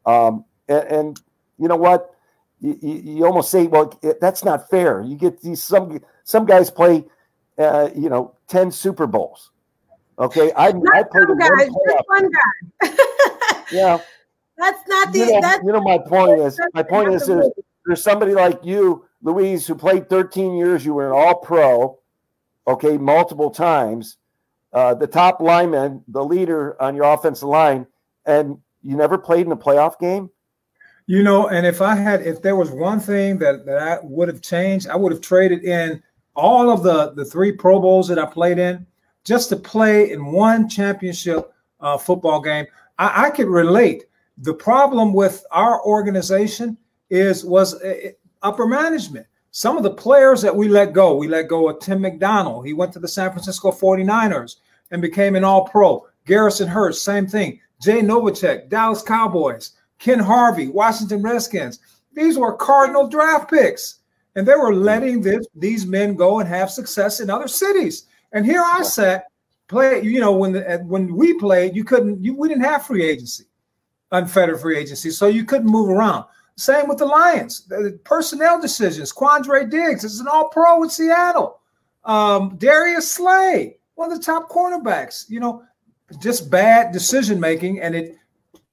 [0.04, 1.20] Um, and, and
[1.58, 2.10] you know what?
[2.60, 5.02] You, you, you almost say, well, it, that's not fair.
[5.02, 7.04] You get these some some guys play,
[7.58, 9.50] uh, you know, 10 Super Bowls.
[10.18, 12.90] Okay, I, I played some guys, just one guy.
[13.72, 13.98] Yeah,
[14.56, 17.50] That's not the you know, that's you know, my point is, my point is, there's,
[17.84, 20.84] there's somebody like you, Luis, who played 13 years.
[20.86, 21.98] You were an All Pro,
[22.66, 24.18] okay, multiple times.
[24.76, 27.86] Uh, the top lineman, the leader on your offensive line,
[28.26, 30.28] and you never played in a playoff game.
[31.06, 34.28] You know, and if I had, if there was one thing that, that I would
[34.28, 36.02] have changed, I would have traded in
[36.34, 38.86] all of the the three Pro Bowls that I played in
[39.24, 42.66] just to play in one championship uh, football game.
[42.98, 44.04] I, I could relate.
[44.36, 46.76] The problem with our organization
[47.08, 48.10] is was uh,
[48.42, 49.26] upper management.
[49.52, 52.66] Some of the players that we let go, we let go of Tim McDonald.
[52.66, 54.56] He went to the San Francisco 49ers
[54.90, 56.06] and became an all pro.
[56.26, 57.60] Garrison Hearst, same thing.
[57.80, 59.72] Jay Novacek, Dallas Cowboys.
[59.98, 61.80] Ken Harvey, Washington Redskins.
[62.12, 64.00] These were Cardinal draft picks.
[64.34, 68.06] And they were letting this, these men go and have success in other cities.
[68.32, 69.24] And here I sat,
[69.68, 73.02] play, you know, when the, when we played, you couldn't, you, we didn't have free
[73.02, 73.44] agency,
[74.12, 75.10] unfettered free agency.
[75.10, 76.26] So you couldn't move around.
[76.56, 77.66] Same with the Lions.
[77.66, 79.12] The personnel decisions.
[79.12, 81.60] Quandre Diggs is an all pro in Seattle.
[82.04, 85.62] Um, Darius Slay, one of the top cornerbacks, you know,
[86.20, 87.80] just bad decision making.
[87.80, 88.16] And it,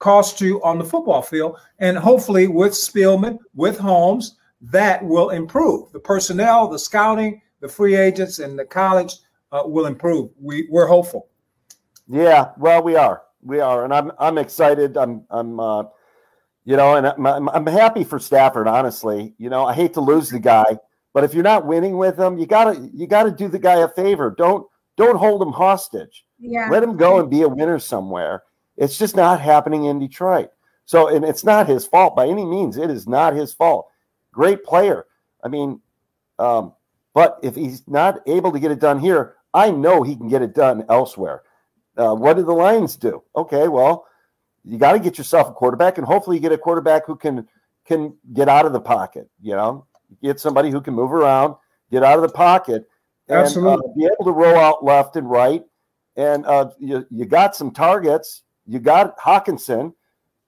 [0.04, 1.56] costs you on the football field.
[1.78, 5.92] And hopefully, with Spielman, with Holmes, that will improve.
[5.92, 9.14] The personnel, the scouting, the free agents, and the college
[9.50, 10.30] uh, will improve.
[10.38, 11.28] We, we're hopeful.
[12.06, 14.98] Yeah, well, we are, we are, and I'm I'm excited.
[14.98, 15.84] I'm I'm uh,
[16.66, 18.68] you know, and I'm, I'm happy for Stafford.
[18.68, 20.78] Honestly, you know, I hate to lose the guy,
[21.14, 23.88] but if you're not winning with him, you gotta you gotta do the guy a
[23.88, 24.34] favor.
[24.36, 26.24] Don't don't hold him hostage.
[26.38, 26.68] yeah.
[26.70, 28.44] Let him go and be a winner somewhere.
[28.76, 30.50] It's just not happening in Detroit.
[30.86, 32.76] So, and it's not his fault by any means.
[32.76, 33.88] It is not his fault.
[34.32, 35.06] Great player.
[35.42, 35.80] I mean,
[36.38, 36.72] um,
[37.14, 40.42] but if he's not able to get it done here, I know he can get
[40.42, 41.42] it done elsewhere.
[41.96, 43.22] Uh, what did the Lions do?
[43.36, 44.06] Okay, well,
[44.64, 47.46] you got to get yourself a quarterback, and hopefully, you get a quarterback who can
[47.84, 49.28] can get out of the pocket.
[49.40, 49.86] You know,
[50.22, 51.54] get somebody who can move around,
[51.92, 52.88] get out of the pocket,
[53.28, 53.92] and uh, Absolutely.
[53.96, 55.62] be able to roll out left and right
[56.16, 58.42] and uh, you you got some targets.
[58.66, 59.94] You got Hockenson.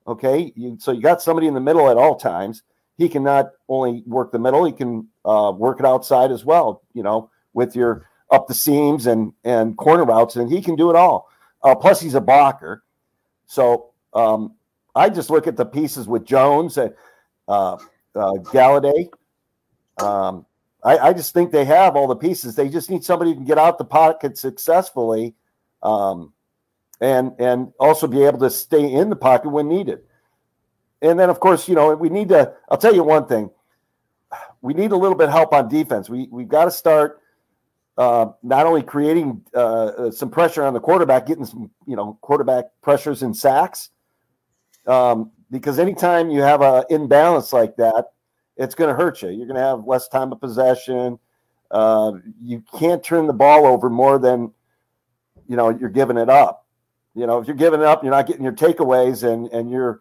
[0.06, 0.52] okay.
[0.56, 2.62] You, so you got somebody in the middle at all times.
[2.96, 6.82] He can not only work the middle, he can uh, work it outside as well.
[6.94, 10.90] You know, with your up the seams and and corner routes, and he can do
[10.90, 11.28] it all.
[11.62, 12.84] Uh, plus, he's a blocker.
[13.46, 14.54] So um,
[14.94, 16.94] I just look at the pieces with Jones and
[17.48, 17.74] uh,
[18.14, 19.08] uh, Golladay.
[20.00, 20.45] Um,
[20.86, 22.54] I, I, just think they have all the pieces.
[22.54, 25.34] They just need somebody who can get out the pocket successfully,
[25.82, 26.32] um,
[27.00, 29.98] and and also be able to stay in the pocket when needed.
[31.02, 32.54] And then, of course, you know we need to.
[32.70, 33.50] I'll tell you one thing.
[34.62, 36.08] We need a little bit help on defense.
[36.08, 37.20] We we've got to start
[37.98, 42.16] uh, not only creating uh, uh, some pressure on the quarterback, getting some you know
[42.20, 43.90] quarterback pressures and sacks,
[44.86, 48.12] um, because anytime you have a imbalance like that,
[48.56, 49.28] it's going to hurt you.
[49.28, 51.18] You're going to have less time of possession.
[51.70, 54.52] Uh, you can't turn the ball over more than
[55.48, 56.66] you know you're giving it up.
[57.14, 60.00] You know, if you're giving it up, you're not getting your takeaways, and and you're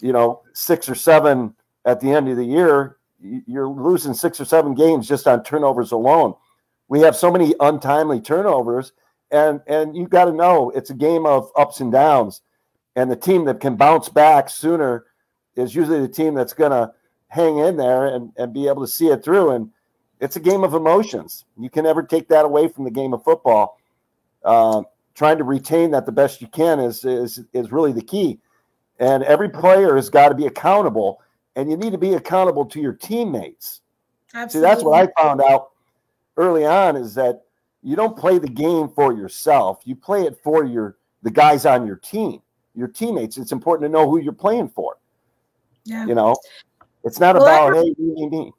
[0.00, 2.96] you know six or seven at the end of the year.
[3.20, 6.34] You're losing six or seven games just on turnovers alone
[6.88, 8.92] we have so many untimely turnovers,
[9.30, 12.40] and and you got to know it's a game of ups and downs,
[12.96, 15.06] and the team that can bounce back sooner
[15.54, 16.92] is usually the team that's going to
[17.28, 19.50] hang in there and and be able to see it through.
[19.50, 19.70] And
[20.20, 21.44] it's a game of emotions.
[21.58, 23.78] You can never take that away from the game of football.
[24.44, 24.82] Uh,
[25.14, 28.38] trying to retain that the best you can is is is really the key.
[29.00, 31.20] And every player has got to be accountable,
[31.54, 33.80] and you need to be accountable to your teammates.
[34.34, 34.68] Absolutely.
[34.68, 35.70] See, that's what I found out
[36.36, 37.42] early on is that
[37.82, 39.80] you don't play the game for yourself.
[39.84, 42.40] You play it for your the guys on your team,
[42.74, 43.38] your teammates.
[43.38, 44.96] It's important to know who you're playing for.
[45.84, 46.06] Yeah.
[46.06, 46.36] You know,
[47.04, 48.52] it's not well, about hey, me, me.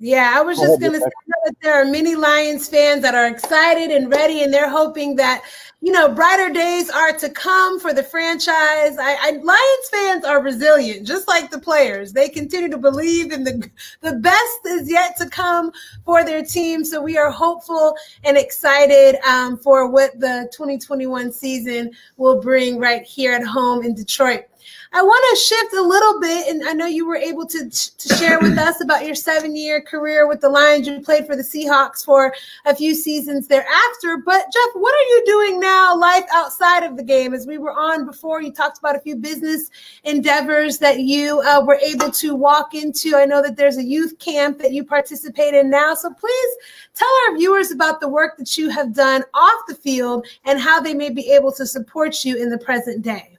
[0.00, 1.10] Yeah, I was just going to say
[1.44, 5.42] that there are many Lions fans that are excited and ready, and they're hoping that
[5.80, 8.96] you know brighter days are to come for the franchise.
[8.96, 12.12] I, I, Lions fans are resilient, just like the players.
[12.12, 13.68] They continue to believe in the
[14.00, 15.72] the best is yet to come
[16.04, 16.84] for their team.
[16.84, 23.02] So we are hopeful and excited um, for what the 2021 season will bring right
[23.02, 24.44] here at home in Detroit.
[24.90, 28.16] I want to shift a little bit, and I know you were able to to
[28.16, 30.86] share with us about your seven year career with the Lions.
[30.86, 34.22] You played for the Seahawks for a few seasons thereafter.
[34.24, 37.34] But Jeff, what are you doing now, life outside of the game?
[37.34, 39.70] As we were on before, you talked about a few business
[40.04, 43.14] endeavors that you uh, were able to walk into.
[43.14, 45.94] I know that there's a youth camp that you participate in now.
[45.94, 46.56] So please
[46.94, 50.80] tell our viewers about the work that you have done off the field and how
[50.80, 53.37] they may be able to support you in the present day.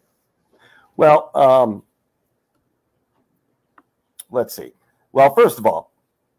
[1.00, 1.84] Well, um,
[4.30, 4.74] let's see.
[5.14, 5.94] Well, first of all,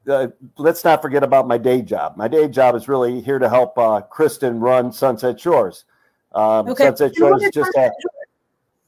[0.06, 2.18] uh, let's not forget about my day job.
[2.18, 5.86] My day job is really here to help uh, Kristen run Sunset Shores.
[6.32, 6.84] Um, okay.
[6.84, 7.90] Sunset Shores is just a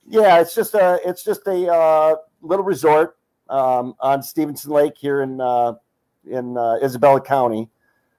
[0.07, 3.17] yeah, it's just a it's just a uh, little resort
[3.49, 5.73] um, on Stevenson Lake here in uh,
[6.31, 7.71] in uh, Isabella County,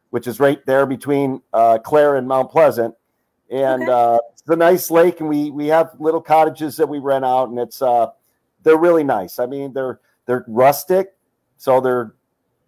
[0.09, 2.95] which is right there between uh, Clare and Mount Pleasant
[3.51, 3.91] and okay.
[3.91, 7.49] uh, it's a nice lake, and we we have little cottages that we rent out,
[7.49, 8.07] and it's uh,
[8.63, 9.39] they're really nice.
[9.39, 11.13] I mean, they're they're rustic,
[11.57, 12.13] so they're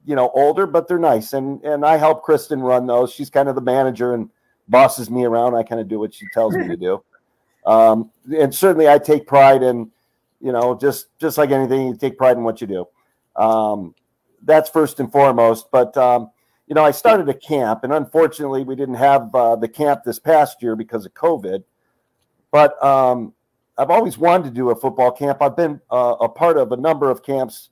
[0.05, 3.11] you know older, but they're nice, and and I help Kristen run those.
[3.11, 4.29] She's kind of the manager and
[4.67, 5.55] bosses me around.
[5.55, 7.03] I kind of do what she tells me to do,
[7.65, 9.91] um, and certainly I take pride in
[10.41, 12.87] you know just just like anything, you take pride in what you do.
[13.35, 13.95] Um,
[14.43, 16.29] that's first and foremost, but um,
[16.67, 20.19] you know, I started a camp, and unfortunately, we didn't have uh, the camp this
[20.19, 21.63] past year because of COVID.
[22.51, 23.33] But um,
[23.77, 25.41] I've always wanted to do a football camp.
[25.41, 27.69] I've been uh, a part of a number of camps,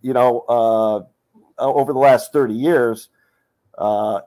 [0.00, 3.08] you know, uh, over the last 30 years.
[3.76, 4.20] Uh,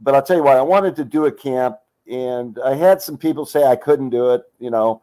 [0.00, 1.76] but I'll tell you what, I wanted to do a camp,
[2.10, 4.42] and I had some people say I couldn't do it.
[4.58, 5.02] You know,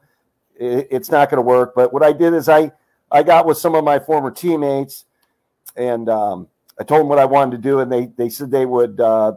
[0.56, 1.74] it, it's not going to work.
[1.76, 2.72] But what I did is I
[3.12, 5.06] I got with some of my former teammates,
[5.76, 6.48] and um,
[6.80, 9.34] I told them what I wanted to do, and they they said they would uh,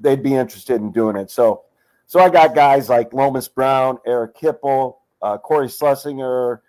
[0.00, 1.30] they'd be interested in doing it.
[1.30, 1.64] So
[2.06, 6.62] so I got guys like Lomas Brown, Eric Hipple, uh, Cory Schlesinger.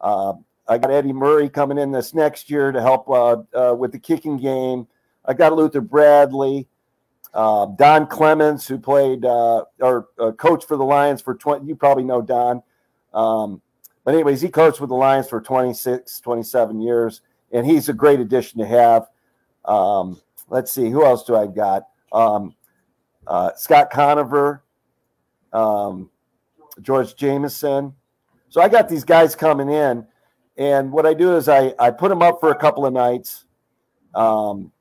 [0.00, 0.34] Uh,
[0.66, 3.98] I got Eddie Murray coming in this next year to help uh, uh, with the
[3.98, 4.86] kicking game.
[5.24, 6.68] I got Luther Bradley,
[7.34, 11.66] uh, Don Clemens, who played or coach for the Lions for 20.
[11.66, 12.62] You probably know Don.
[13.12, 13.60] Um,
[14.04, 17.20] but anyways, he coached with the Lions for 26, 27 years,
[17.52, 19.06] and he's a great addition to have.
[19.68, 21.84] Um, let's see, who else do I got?
[22.12, 22.54] Um,
[23.26, 24.64] uh, Scott Conover,
[25.52, 26.10] um,
[26.80, 27.94] George Jamison.
[28.48, 30.06] So I got these guys coming in,
[30.56, 33.44] and what I do is I, I put them up for a couple of nights.
[34.14, 34.72] Um,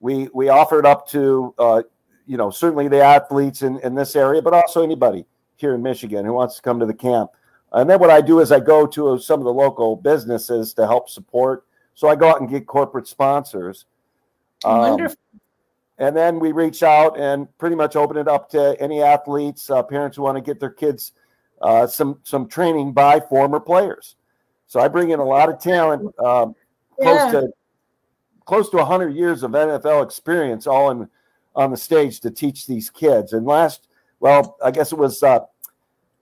[0.00, 1.82] we we offer it up to uh,
[2.28, 5.24] you know, certainly the athletes in, in this area, but also anybody
[5.56, 7.30] here in Michigan who wants to come to the camp.
[7.72, 10.86] And then what I do is I go to some of the local businesses to
[10.86, 11.64] help support.
[11.94, 13.86] So I go out and get corporate sponsors.
[14.64, 15.18] Um, Wonderful.
[15.98, 19.82] And then we reach out and pretty much open it up to any athletes, uh,
[19.82, 21.12] parents who want to get their kids
[21.60, 24.16] uh, some some training by former players.
[24.66, 26.54] So I bring in a lot of talent, um,
[27.00, 27.40] close yeah.
[27.40, 27.48] to
[28.44, 31.08] close to 100 years of NFL experience, all in
[31.54, 33.32] on the stage to teach these kids.
[33.32, 33.88] And last,
[34.20, 35.40] well, I guess it was uh,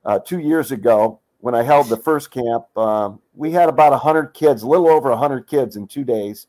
[0.05, 2.65] uh, two years ago when I held the first camp.
[2.77, 6.47] Um, we had about 100 kids, a little over 100 kids in two days.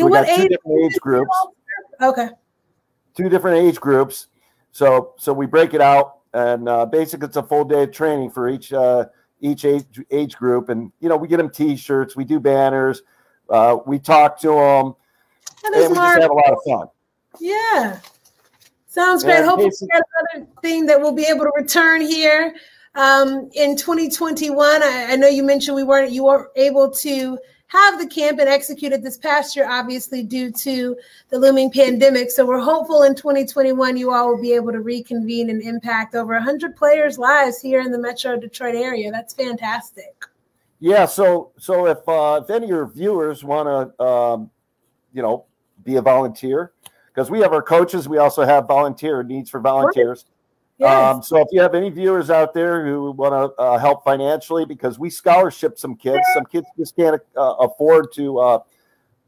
[0.00, 1.36] So we got two different age groups.
[2.00, 2.28] Okay.
[3.16, 4.28] Two different age groups.
[4.72, 8.30] So so we break it out, and uh, basically it's a full day of training
[8.30, 9.06] for each uh,
[9.40, 13.02] each age age group, and you know we get them T-shirts, we do banners,
[13.50, 14.94] uh, we talk to them,
[15.64, 16.86] and we just have a lot of fun.
[17.40, 18.00] Yeah.
[18.86, 19.44] Sounds great.
[19.44, 19.70] Hopefully,
[20.34, 22.56] another thing that we'll be able to return here
[22.94, 24.82] um, in 2021.
[24.82, 27.38] I, I, know you mentioned we weren't you weren't able to
[27.68, 30.96] have the camp and execute it this past year, obviously due to
[31.28, 32.30] the looming pandemic.
[32.30, 36.32] So we're hopeful in 2021 you all will be able to reconvene and impact over
[36.34, 39.10] 100 players' lives here in the Metro Detroit area.
[39.10, 40.24] That's fantastic.
[40.80, 41.06] Yeah.
[41.06, 44.50] So so if uh, if any of your viewers want to, um,
[45.12, 45.44] you know,
[45.84, 46.72] be a volunteer
[47.14, 48.08] because we have our coaches.
[48.08, 50.24] We also have volunteer needs for volunteers.
[50.80, 54.64] Um, so if you have any viewers out there who want to uh, help financially,
[54.64, 58.58] because we scholarship some kids, some kids just can't uh, afford to, uh,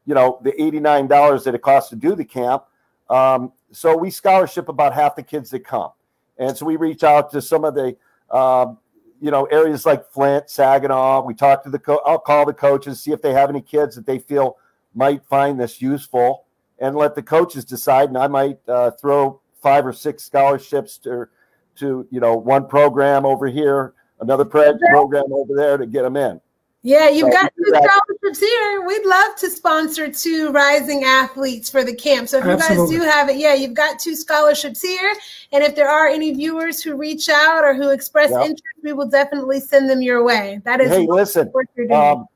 [0.07, 2.64] you know, the eighty-nine dollars that it costs to do the camp.
[3.09, 5.90] Um, so we scholarship about half the kids that come,
[6.38, 7.96] and so we reach out to some of the,
[8.30, 8.78] um,
[9.20, 11.24] you know, areas like Flint, Saginaw.
[11.24, 13.96] We talk to the, co- I'll call the coaches, see if they have any kids
[13.96, 14.57] that they feel
[14.94, 16.44] might find this useful
[16.78, 18.09] and let the coaches decide.
[18.09, 21.28] And I might uh, throw five or six scholarships to,
[21.76, 26.40] to you know one program over here, another program over there to get them in.
[26.82, 28.86] Yeah, you've so got two scholarships here.
[28.86, 32.28] We'd love to sponsor two rising athletes for the camp.
[32.28, 32.94] So if Absolutely.
[32.94, 35.14] you guys do have it, yeah, you've got two scholarships here.
[35.52, 38.40] And if there are any viewers who reach out or who express yep.
[38.40, 40.62] interest, we will definitely send them your way.
[40.64, 41.52] That is hey, listen,
[41.92, 42.26] um,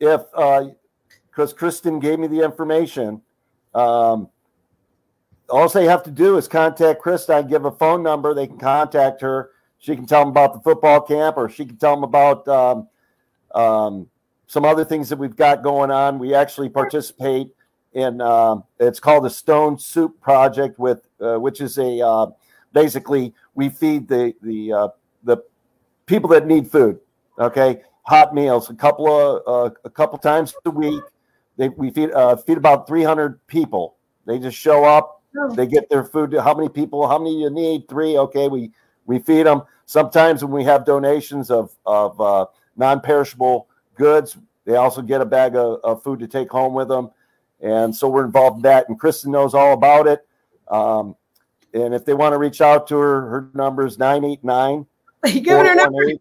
[0.00, 0.66] if uh
[1.30, 3.22] because uh, Kristen gave me the information,
[3.74, 4.28] um,
[5.48, 7.40] all they have to do is contact Krista.
[7.40, 8.34] And give a phone number.
[8.34, 9.50] They can contact her.
[9.78, 12.88] She can tell them about the football camp, or she can tell them about um,
[13.54, 14.08] um,
[14.46, 16.18] some other things that we've got going on.
[16.18, 17.48] We actually participate
[17.92, 18.20] in.
[18.20, 22.26] Um, it's called the Stone Soup Project, with uh, which is a uh,
[22.72, 24.88] basically we feed the the uh,
[25.22, 25.38] the
[26.06, 26.98] people that need food.
[27.38, 31.02] Okay, hot meals a couple of uh, a couple times a week
[31.56, 33.96] they we feed uh, feed about 300 people.
[34.26, 35.54] They just show up, oh.
[35.54, 36.34] they get their food.
[36.34, 37.06] How many people?
[37.06, 37.88] How many you need?
[37.88, 38.16] Three.
[38.18, 38.70] Okay, we
[39.06, 39.62] we feed them.
[39.86, 45.56] Sometimes when we have donations of of uh, non-perishable goods, they also get a bag
[45.56, 47.10] of, of, food to take home with them,
[47.60, 48.88] and so we're involved in that.
[48.88, 50.26] And Kristen knows all about it.
[50.68, 51.16] Um,
[51.74, 54.86] and if they want to reach out to her, her number is 989.
[55.26, 56.12] You giving her number?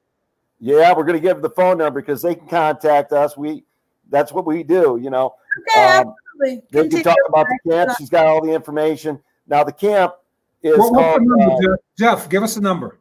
[0.61, 3.35] Yeah, we're going to give the phone number because they can contact us.
[3.35, 3.65] We
[4.09, 5.35] that's what we do, you know.
[5.69, 6.63] Okay, um, absolutely.
[6.71, 7.91] They can talk about the camp.
[7.97, 9.19] She's got all the information.
[9.47, 10.13] Now the camp
[10.61, 11.79] is what, called, number, uh, Jeff?
[11.97, 12.99] Jeff, give us a number.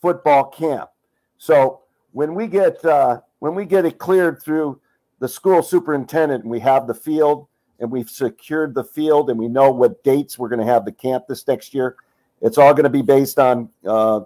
[0.00, 0.90] Football Camp.
[1.38, 1.80] So
[2.12, 4.80] when we get uh, when we get it cleared through
[5.18, 7.48] the school superintendent, and we have the field,
[7.80, 10.92] and we've secured the field, and we know what dates we're going to have the
[10.92, 11.96] camp this next year.
[12.42, 14.20] It's all going to be based on uh,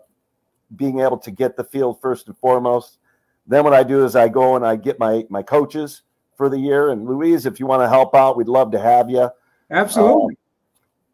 [0.77, 2.99] being able to get the field first and foremost.
[3.47, 6.03] Then what I do is I go and I get my my coaches
[6.37, 6.91] for the year.
[6.91, 9.29] And Luis, if you want to help out, we'd love to have you.
[9.71, 10.37] Absolutely.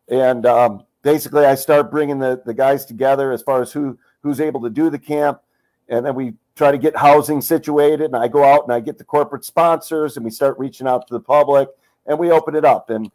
[0.09, 4.41] And um, basically I start bringing the the guys together as far as who who's
[4.41, 5.41] able to do the camp,
[5.89, 8.07] and then we try to get housing situated.
[8.07, 11.07] And I go out and I get the corporate sponsors, and we start reaching out
[11.07, 11.69] to the public,
[12.07, 13.11] and we open it up, and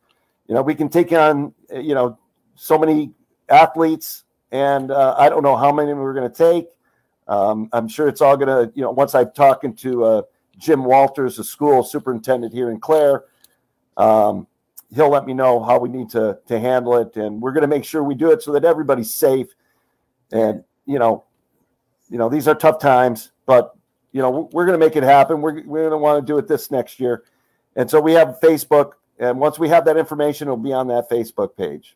[0.47, 2.17] you know we can take on you know
[2.55, 3.11] so many
[3.49, 6.69] athletes, and uh, I don't know how many we're going to take.
[7.27, 10.21] Um, I'm sure it's all going to you know once I've talking to uh,
[10.57, 13.25] Jim Walters, the school superintendent here in Clare.
[13.97, 14.47] Um,
[14.93, 17.67] he'll let me know how we need to to handle it, and we're going to
[17.67, 19.47] make sure we do it so that everybody's safe.
[20.31, 21.23] And you know,
[22.09, 23.73] you know, these are tough times, but
[24.11, 25.41] you know, we're going to make it happen.
[25.41, 27.23] We're, we're going to want to do it this next year.
[27.75, 28.91] And so we have Facebook.
[29.19, 31.95] And once we have that information, it'll be on that Facebook page.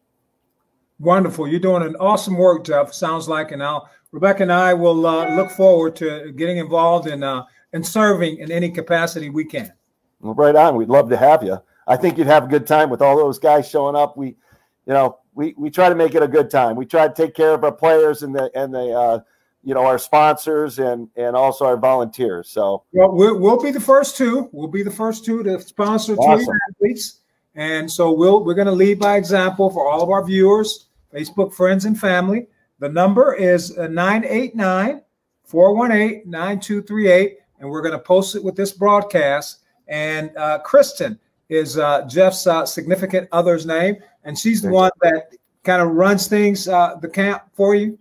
[1.00, 1.48] Wonderful.
[1.48, 2.94] You're doing an awesome work, Jeff.
[2.94, 7.22] Sounds like, and now Rebecca and I will uh, look forward to getting involved in
[7.22, 7.44] uh,
[7.74, 9.74] in serving in any capacity we can.
[10.22, 10.78] Well, right on.
[10.78, 11.58] We'd love to have you.
[11.88, 14.18] I think you'd have a good time with all those guys showing up.
[14.18, 16.76] We, you know, we we try to make it a good time.
[16.76, 19.20] We try to take care of our players and the and the uh,
[19.64, 22.50] you know our sponsors and and also our volunteers.
[22.50, 24.50] So well, we'll, we'll be the first two.
[24.52, 26.46] We'll be the first two to sponsor awesome.
[26.46, 27.20] three athletes,
[27.54, 31.54] and so we'll we're going to lead by example for all of our viewers, Facebook
[31.54, 32.48] friends and family.
[32.80, 35.02] The number is uh, 989
[35.44, 39.60] 418 9238, and we're going to post it with this broadcast.
[39.88, 41.20] And uh, Kristen
[41.50, 45.30] is uh, Jeff's uh, significant other's name, and she's the one that
[45.64, 47.98] kind of runs things, uh, the camp for you.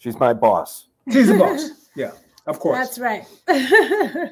[0.00, 0.86] She's my boss.
[1.10, 1.70] She's the boss.
[1.96, 2.12] Yeah,
[2.46, 2.78] of course.
[2.78, 3.26] That's right.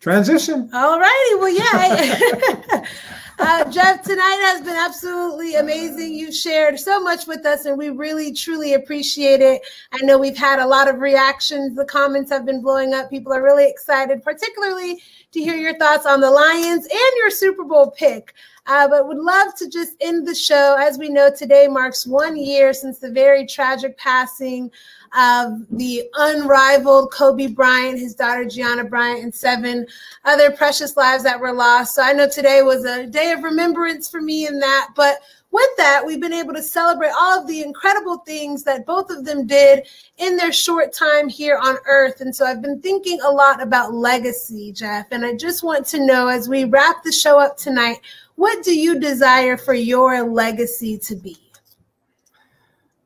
[0.00, 0.68] Transition.
[0.74, 1.34] All righty.
[1.36, 2.84] Well, yeah.
[3.38, 6.12] uh, Jeff, tonight has been absolutely amazing.
[6.12, 9.62] You shared so much with us, and we really, truly appreciate it.
[9.92, 11.74] I know we've had a lot of reactions.
[11.74, 13.08] The comments have been blowing up.
[13.08, 15.00] People are really excited, particularly
[15.32, 18.34] to hear your thoughts on the Lions and your Super Bowl pick.
[18.66, 20.76] Uh, but would love to just end the show.
[20.78, 24.70] As we know, today marks one year since the very tragic passing
[25.16, 29.86] of the unrivaled Kobe Bryant, his daughter Gianna Bryant, and seven
[30.24, 31.96] other precious lives that were lost.
[31.96, 34.90] So I know today was a day of remembrance for me in that.
[34.94, 35.18] But
[35.52, 39.26] with that, we've been able to celebrate all of the incredible things that both of
[39.26, 39.86] them did
[40.16, 42.22] in their short time here on earth.
[42.22, 45.06] And so I've been thinking a lot about legacy, Jeff.
[45.10, 47.98] And I just want to know as we wrap the show up tonight,
[48.36, 51.36] what do you desire for your legacy to be?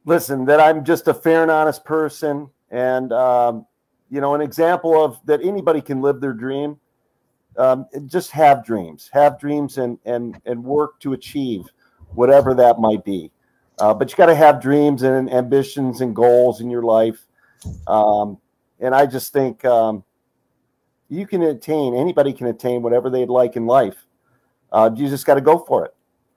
[0.05, 3.67] Listen, that I'm just a fair and honest person, and um,
[4.09, 6.79] you know, an example of that anybody can live their dream.
[7.59, 11.65] Um, just have dreams, have dreams, and and and work to achieve
[12.15, 13.31] whatever that might be.
[13.79, 17.27] Uh, but you got to have dreams and ambitions and goals in your life.
[17.87, 18.39] Um,
[18.81, 20.03] and I just think um,
[21.09, 24.07] you can attain, anybody can attain whatever they'd like in life.
[24.73, 25.95] Uh, you just got to go for it.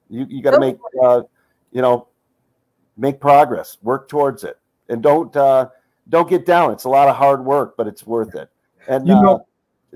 [0.09, 1.22] You, you got to make, uh,
[1.72, 2.07] you know,
[2.97, 4.57] make progress, work towards it,
[4.89, 5.70] and don't uh,
[6.09, 6.72] don't get down.
[6.72, 8.49] It's a lot of hard work, but it's worth it.
[8.88, 9.39] And you know, uh,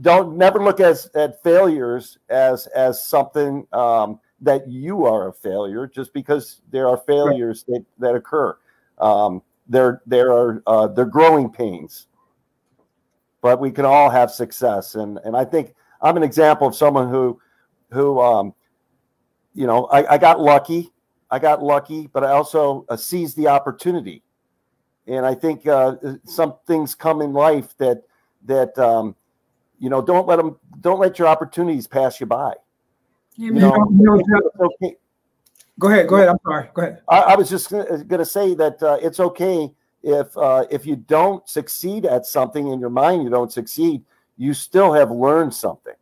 [0.01, 5.87] don't never look as at failures as as something um, that you are a failure
[5.87, 7.81] just because there are failures right.
[7.99, 8.57] that, that occur.
[8.99, 12.07] Um, there there are uh, they're growing pains,
[13.41, 14.95] but we can all have success.
[14.95, 17.39] And and I think I'm an example of someone who
[17.91, 18.53] who um,
[19.53, 20.91] you know I, I got lucky.
[21.31, 24.21] I got lucky, but I also uh, seized the opportunity.
[25.07, 28.03] And I think uh, some things come in life that
[28.45, 29.15] that um,
[29.79, 32.53] you know don't let them don't let your opportunities pass you by.
[33.35, 34.95] You know, you know, okay.
[35.79, 36.07] Go ahead.
[36.07, 36.29] Go ahead.
[36.29, 36.69] I'm sorry.
[36.73, 37.01] Go ahead.
[37.09, 39.71] I, I was just going to say that uh, it's okay
[40.03, 44.03] if uh, if you don't succeed at something in your mind, you don't succeed.
[44.37, 45.93] You still have learned something.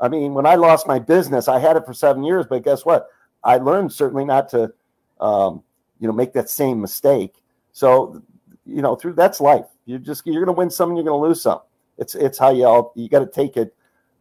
[0.00, 2.84] I mean, when I lost my business, I had it for seven years, but guess
[2.84, 3.08] what?
[3.42, 4.72] I learned certainly not to,
[5.20, 5.62] um,
[5.98, 7.42] you know, make that same mistake.
[7.72, 8.22] So,
[8.64, 9.66] you know, through that's life.
[9.86, 11.60] You just you're going to win some, and you're going to lose some.
[11.98, 13.74] It's it's how you all you got to take it.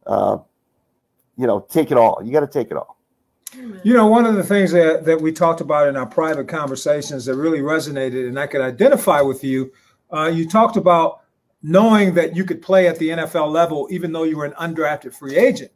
[0.06, 0.40] Uh,
[1.38, 2.22] you know, take it all.
[2.24, 2.98] You got to take it all.
[3.84, 7.26] You know, one of the things that, that we talked about in our private conversations
[7.26, 9.72] that really resonated and I could identify with you,
[10.12, 11.22] uh, you talked about
[11.64, 15.14] knowing that you could play at the NFL level even though you were an undrafted
[15.14, 15.72] free agent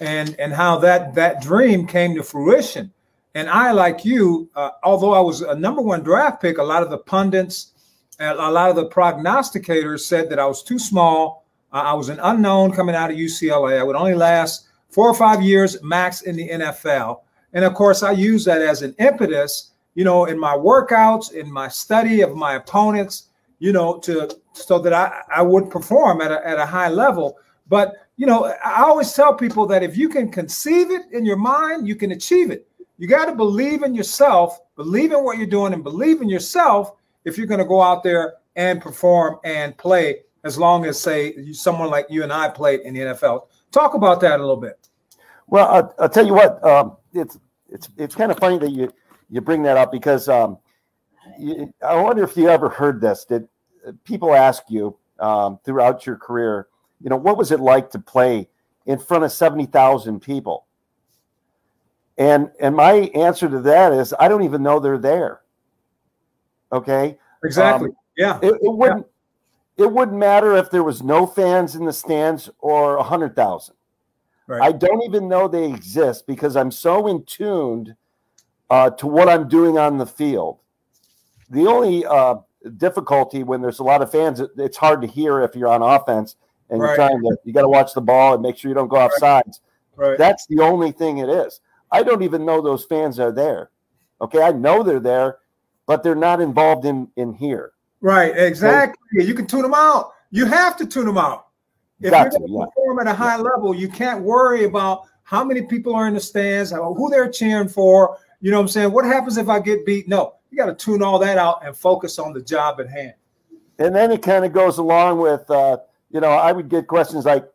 [0.00, 2.92] and and how that that dream came to fruition.
[3.36, 6.82] And I, like you, uh, although I was a number one draft pick, a lot
[6.82, 7.72] of the pundits,
[8.20, 11.44] a lot of the prognosticators said that I was too small.
[11.72, 13.78] Uh, I was an unknown coming out of UCLA.
[13.78, 17.22] I would only last four or five years max in the NFL.
[17.52, 21.50] And of course, I use that as an impetus, you know, in my workouts, in
[21.50, 26.30] my study of my opponents, you know, to so that I, I would perform at
[26.30, 27.38] a, at a high level.
[27.68, 31.38] But, you know, I always tell people that if you can conceive it in your
[31.38, 32.68] mind, you can achieve it.
[32.96, 36.92] You got to believe in yourself, believe in what you're doing, and believe in yourself
[37.24, 41.52] if you're going to go out there and perform and play as long as, say,
[41.52, 43.46] someone like you and I played in the NFL.
[43.72, 44.83] Talk about that a little bit.
[45.46, 46.62] Well, I'll, I'll tell you what.
[46.64, 47.38] Um, it's
[47.70, 48.92] it's it's kind of funny that you
[49.30, 50.58] you bring that up because um,
[51.38, 53.24] you, I wonder if you ever heard this.
[53.24, 53.48] Did
[54.04, 56.68] people ask you um, throughout your career?
[57.00, 58.48] You know, what was it like to play
[58.86, 60.66] in front of seventy thousand people?
[62.16, 65.40] And and my answer to that is I don't even know they're there.
[66.72, 67.18] Okay.
[67.44, 67.90] Exactly.
[67.90, 68.38] Um, Yeah.
[68.42, 69.06] It, it wouldn't.
[69.76, 73.74] It wouldn't matter if there was no fans in the stands or a hundred thousand.
[74.46, 74.62] Right.
[74.62, 77.96] I don't even know they exist because I'm so in tuned
[78.70, 80.58] uh, to what I'm doing on the field.
[81.50, 82.36] The only uh,
[82.76, 86.36] difficulty when there's a lot of fans, it's hard to hear if you're on offense
[86.70, 87.36] and you're trying to.
[87.44, 89.60] You got to watch the ball and make sure you don't go off sides.
[89.96, 90.18] right.
[90.18, 91.60] That's the only thing it is.
[91.90, 93.70] I don't even know those fans are there.
[94.20, 95.38] Okay, I know they're there,
[95.86, 97.72] but they're not involved in in here.
[98.00, 99.24] Right, exactly.
[99.24, 100.12] You can tune them out.
[100.30, 101.43] You have to tune them out.
[102.04, 102.64] If Got you're going to yeah.
[102.66, 106.20] perform at a high level, you can't worry about how many people are in the
[106.20, 108.18] stands, who they're cheering for.
[108.42, 108.92] You know what I'm saying?
[108.92, 110.06] What happens if I get beat?
[110.06, 113.14] No, you got to tune all that out and focus on the job at hand.
[113.78, 115.78] And then it kind of goes along with, uh,
[116.10, 117.50] you know, I would get questions like,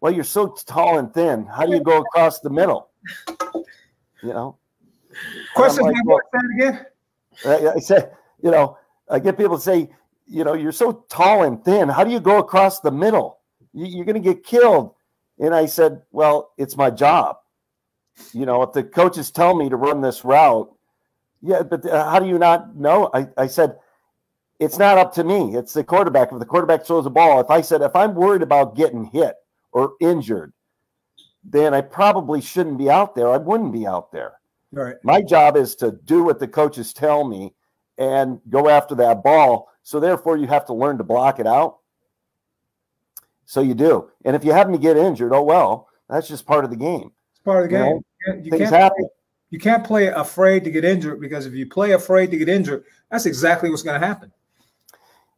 [0.00, 1.44] "Well, you're so tall and thin.
[1.44, 2.88] How do you go across the middle?"
[4.22, 4.56] You know.
[5.54, 6.86] Questions like, well- it again.
[7.44, 8.12] I, I said,
[8.42, 8.78] you know,
[9.10, 9.90] I get people to say,
[10.30, 11.88] you know, you're so tall and thin.
[11.88, 13.40] How do you go across the middle?
[13.72, 14.94] You, you're going to get killed.
[15.38, 17.36] And I said, well, it's my job.
[18.32, 20.72] You know, if the coaches tell me to run this route,
[21.42, 23.10] yeah, but uh, how do you not know?
[23.12, 23.76] I, I said,
[24.58, 25.56] it's not up to me.
[25.56, 26.30] It's the quarterback.
[26.32, 29.34] If the quarterback throws the ball, if I said, if I'm worried about getting hit
[29.72, 30.52] or injured,
[31.42, 33.30] then I probably shouldn't be out there.
[33.30, 34.34] I wouldn't be out there.
[34.70, 34.96] Right.
[35.02, 37.54] My job is to do what the coaches tell me
[37.96, 39.68] and go after that ball.
[39.90, 41.78] So therefore, you have to learn to block it out.
[43.44, 44.08] So you do.
[44.24, 47.10] And if you happen to get injured, oh well, that's just part of the game.
[47.32, 47.96] It's part of the game.
[47.96, 49.08] You can't- you Things can't happen.
[49.50, 52.84] you can't play afraid to get injured because if you play afraid to get injured,
[53.10, 54.30] that's exactly what's going to happen.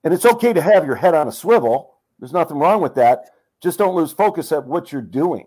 [0.04, 1.94] And it's okay to have your head on a swivel.
[2.18, 3.30] There's nothing wrong with that.
[3.62, 5.46] Just don't lose focus at what you're doing.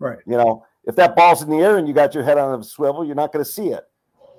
[0.00, 0.18] Right.
[0.26, 2.64] You know, if that ball's in the air and you got your head on a
[2.64, 3.84] swivel, you're not going to see it.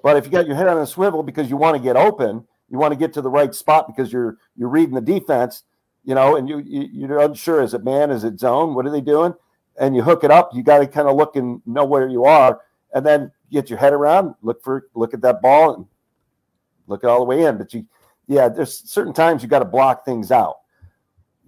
[0.04, 2.46] But if you got your head on a swivel because you want to get open,
[2.72, 5.64] you want to get to the right spot because you're you're reading the defense,
[6.06, 8.92] you know, and you, you you're unsure is it man, is it zone, what are
[8.92, 9.34] they doing?
[9.78, 12.24] And you hook it up, you got to kind of look and know where you
[12.24, 12.62] are,
[12.94, 15.86] and then get your head around, look for look at that ball and
[16.88, 17.58] look it all the way in.
[17.58, 17.86] But you,
[18.28, 20.60] yeah, there's certain times you got to block things out.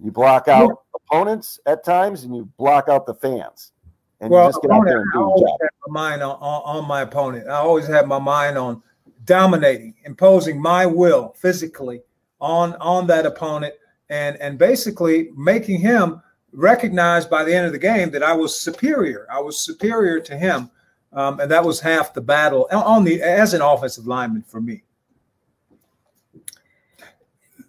[0.02, 3.72] You block out opponents at times, and you block out the fans,
[4.20, 5.58] and well, you just get out there and do your always job.
[5.62, 7.48] have my mind on, on, on my opponent.
[7.48, 8.82] I always have my mind on
[9.24, 12.02] dominating, imposing my will physically
[12.40, 13.74] on on that opponent,
[14.08, 16.22] and and basically making him
[16.52, 19.26] recognize by the end of the game that I was superior.
[19.32, 20.70] I was superior to him,
[21.12, 24.82] um, and that was half the battle on the as an offensive lineman for me.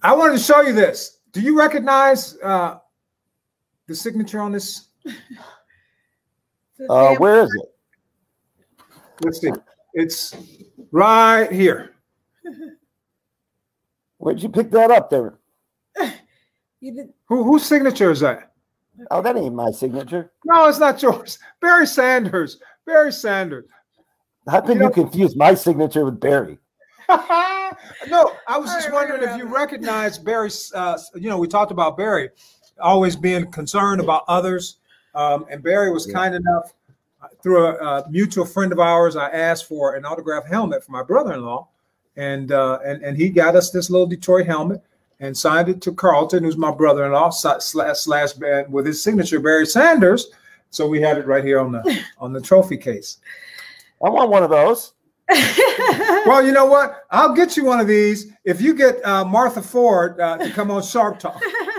[0.02, 1.20] I wanted to show you this.
[1.32, 2.78] Do you recognize uh,
[3.88, 4.88] the signature on this?
[6.90, 7.76] Uh, where is it?
[9.22, 9.52] Let's see.
[9.94, 10.36] It's
[10.96, 11.92] right here.
[14.18, 15.36] Where'd you pick that up there?
[16.82, 18.52] You did, Who whose signature is that?
[19.10, 20.32] Oh, that ain't my signature.
[20.44, 21.40] No, it's not yours.
[21.60, 22.60] Barry Sanders.
[22.86, 23.66] Barry Sanders.
[24.48, 26.60] How can You you know- confuse my signature with Barry?
[27.10, 30.52] no, I was just wondering if you gonna- recognize Barry.
[30.76, 32.30] Uh, you know, we talked about Barry
[32.80, 34.78] always being concerned about others,
[35.16, 36.14] um, and Barry was Yeah.
[36.14, 36.74] kind enough
[37.42, 39.16] through a, a mutual friend of ours.
[39.16, 41.68] I asked for an autographed helmet for my brother-in-law,
[42.18, 44.82] and uh, and and he got us this little Detroit helmet
[45.20, 49.66] and signed it to Carlton, who's my brother-in-law, slash slash band with his signature, Barry
[49.66, 50.28] Sanders.
[50.70, 53.18] So we had it right here on the on the trophy case.
[54.04, 54.94] I want one of those.
[56.26, 57.04] Well, you know what?
[57.12, 60.72] I'll get you one of these if you get uh, Martha Ford uh, to come
[60.72, 61.40] on Sharpe Talk.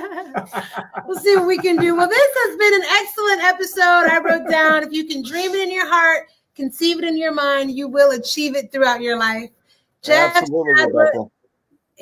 [1.07, 1.97] we'll see what we can do.
[1.97, 4.07] Well, this has been an excellent episode.
[4.11, 7.32] I wrote down if you can dream it in your heart, conceive it in your
[7.32, 9.51] mind, you will achieve it throughout your life.
[10.03, 11.12] Jeff, Absolutely, Sadler,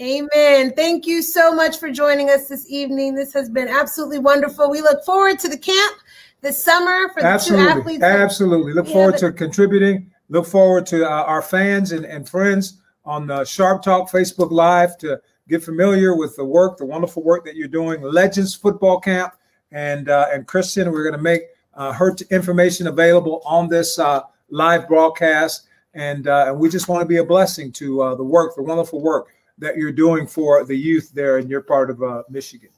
[0.01, 0.72] Amen.
[0.74, 3.14] Thank you so much for joining us this evening.
[3.14, 4.68] This has been absolutely wonderful.
[4.68, 5.97] We look forward to the camp
[6.41, 8.03] this summer for the two athletes.
[8.03, 8.72] absolutely.
[8.72, 10.11] Look forward to contributing.
[10.28, 14.99] Look forward to uh, our fans and, and friends on the Sharpe Talk Facebook Live
[14.99, 18.03] to get familiar with the work, the wonderful work that you're doing.
[18.03, 19.34] Legends Football Camp
[19.72, 21.42] and uh, and Kristen, we're going to make
[21.74, 26.88] uh, her t- information available on this uh, live broadcast, and uh, and we just
[26.88, 29.28] want to be a blessing to uh, the work, the wonderful work
[29.59, 32.70] that you're doing for the youth there in your part of uh, Michigan.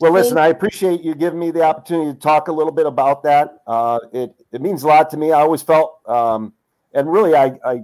[0.00, 3.22] Well, listen, I appreciate you giving me the opportunity to talk a little bit about
[3.24, 3.58] that.
[3.66, 5.32] Uh, it it means a lot to me.
[5.32, 6.54] I always felt, um,
[6.94, 7.82] and really, I, I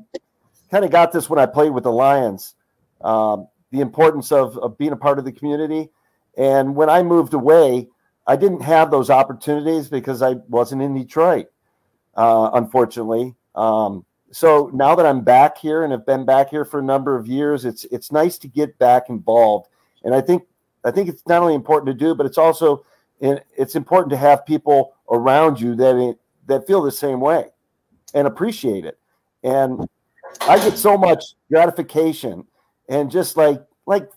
[0.70, 2.54] kind of got this when I played with the Lions,
[3.02, 5.90] um, the importance of, of being a part of the community.
[6.36, 7.88] And when I moved away,
[8.26, 11.46] I didn't have those opportunities because I wasn't in Detroit,
[12.16, 13.34] uh, unfortunately.
[13.54, 17.16] Um, so now that I'm back here and have been back here for a number
[17.16, 19.68] of years, it's it's nice to get back involved.
[20.04, 20.42] And I think
[20.84, 22.84] I think it's not only important to do, but it's also
[23.20, 27.46] it's important to have people around you that it, that feel the same way
[28.14, 28.98] and appreciate it.
[29.42, 29.88] And
[30.42, 32.44] I get so much gratification
[32.88, 34.10] and just like like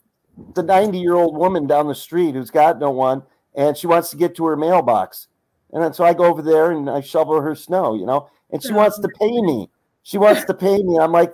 [0.55, 3.23] the 90 year old woman down the street who's got no one
[3.55, 5.27] and she wants to get to her mailbox.
[5.71, 8.63] And then so I go over there and I shovel her snow, you know, and
[8.63, 9.19] she wants to oh.
[9.19, 9.69] pay me.
[10.03, 10.97] She wants to pay me.
[10.97, 11.33] I'm like,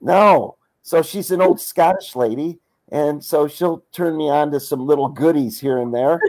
[0.00, 0.56] no.
[0.82, 2.58] So she's an old Scottish lady.
[2.90, 6.20] And so she'll turn me on to some little goodies here and there,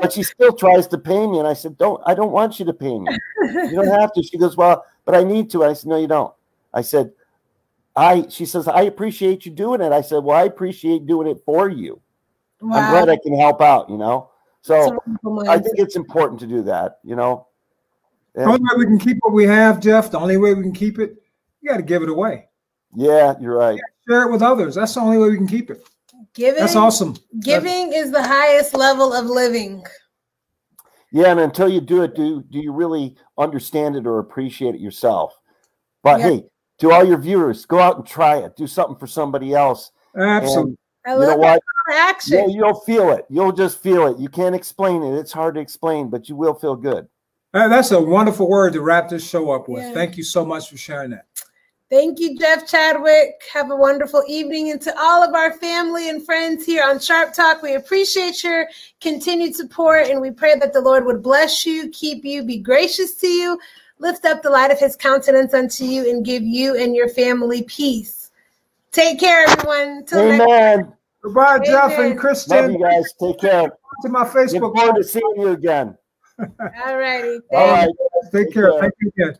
[0.00, 1.38] but she still tries to pay me.
[1.38, 3.10] And I said, Don't, I don't want you to pay me.
[3.42, 4.22] You don't have to.
[4.22, 5.64] She goes, Well, but I need to.
[5.64, 6.32] I said, No, you don't.
[6.72, 7.10] I said,
[7.96, 9.92] I, she says, I appreciate you doing it.
[9.92, 12.00] I said, Well, I appreciate doing it for you.
[12.60, 12.78] Wow.
[12.78, 14.30] I'm glad I can help out, you know?
[14.62, 14.98] So
[15.46, 17.48] I think it's important to do that, you know?
[18.34, 20.72] The only way we can keep what we have, Jeff, the only way we can
[20.72, 21.22] keep it,
[21.60, 22.48] you got to give it away.
[22.96, 23.78] Yeah, you're right.
[24.08, 24.74] Share it with others.
[24.74, 25.86] That's the only way we can keep it.
[26.34, 26.60] Giving.
[26.60, 27.16] That's awesome.
[27.40, 29.84] Giving That's, is the highest level of living.
[31.12, 34.80] Yeah, and until you do it, do do you really understand it or appreciate it
[34.80, 35.38] yourself?
[36.02, 36.28] But yeah.
[36.28, 36.44] hey,
[36.84, 38.56] to all your viewers, go out and try it.
[38.56, 39.90] Do something for somebody else.
[40.16, 40.76] Absolutely.
[41.06, 41.60] And I you know what?
[41.90, 42.38] action.
[42.38, 43.26] Yeah, you'll feel it.
[43.28, 44.18] You'll just feel it.
[44.18, 45.18] You can't explain it.
[45.18, 47.08] It's hard to explain, but you will feel good.
[47.52, 49.82] Uh, that's a wonderful word to wrap this show up with.
[49.82, 49.92] Yeah.
[49.92, 51.26] Thank you so much for sharing that.
[51.90, 53.42] Thank you, Jeff Chadwick.
[53.52, 54.70] Have a wonderful evening.
[54.70, 58.66] And to all of our family and friends here on Sharpe Talk, we appreciate your
[59.00, 63.14] continued support and we pray that the Lord would bless you, keep you, be gracious
[63.16, 63.58] to you,
[64.04, 67.62] lift up the light of his countenance unto you, and give you and your family
[67.62, 68.30] peace.
[68.92, 70.04] Take care, everyone.
[70.04, 70.92] Till Amen.
[71.22, 71.66] Goodbye, Amen.
[71.66, 72.56] Jeff and Kristen.
[72.56, 73.12] Love you guys.
[73.18, 73.72] Take care.
[74.02, 74.60] To my Facebook.
[74.60, 75.96] Look forward to seeing you again.
[76.38, 77.40] All righty.
[77.50, 77.88] All right.
[78.30, 78.70] Take, Take care.
[78.70, 78.80] care.
[78.80, 79.38] Thank you again.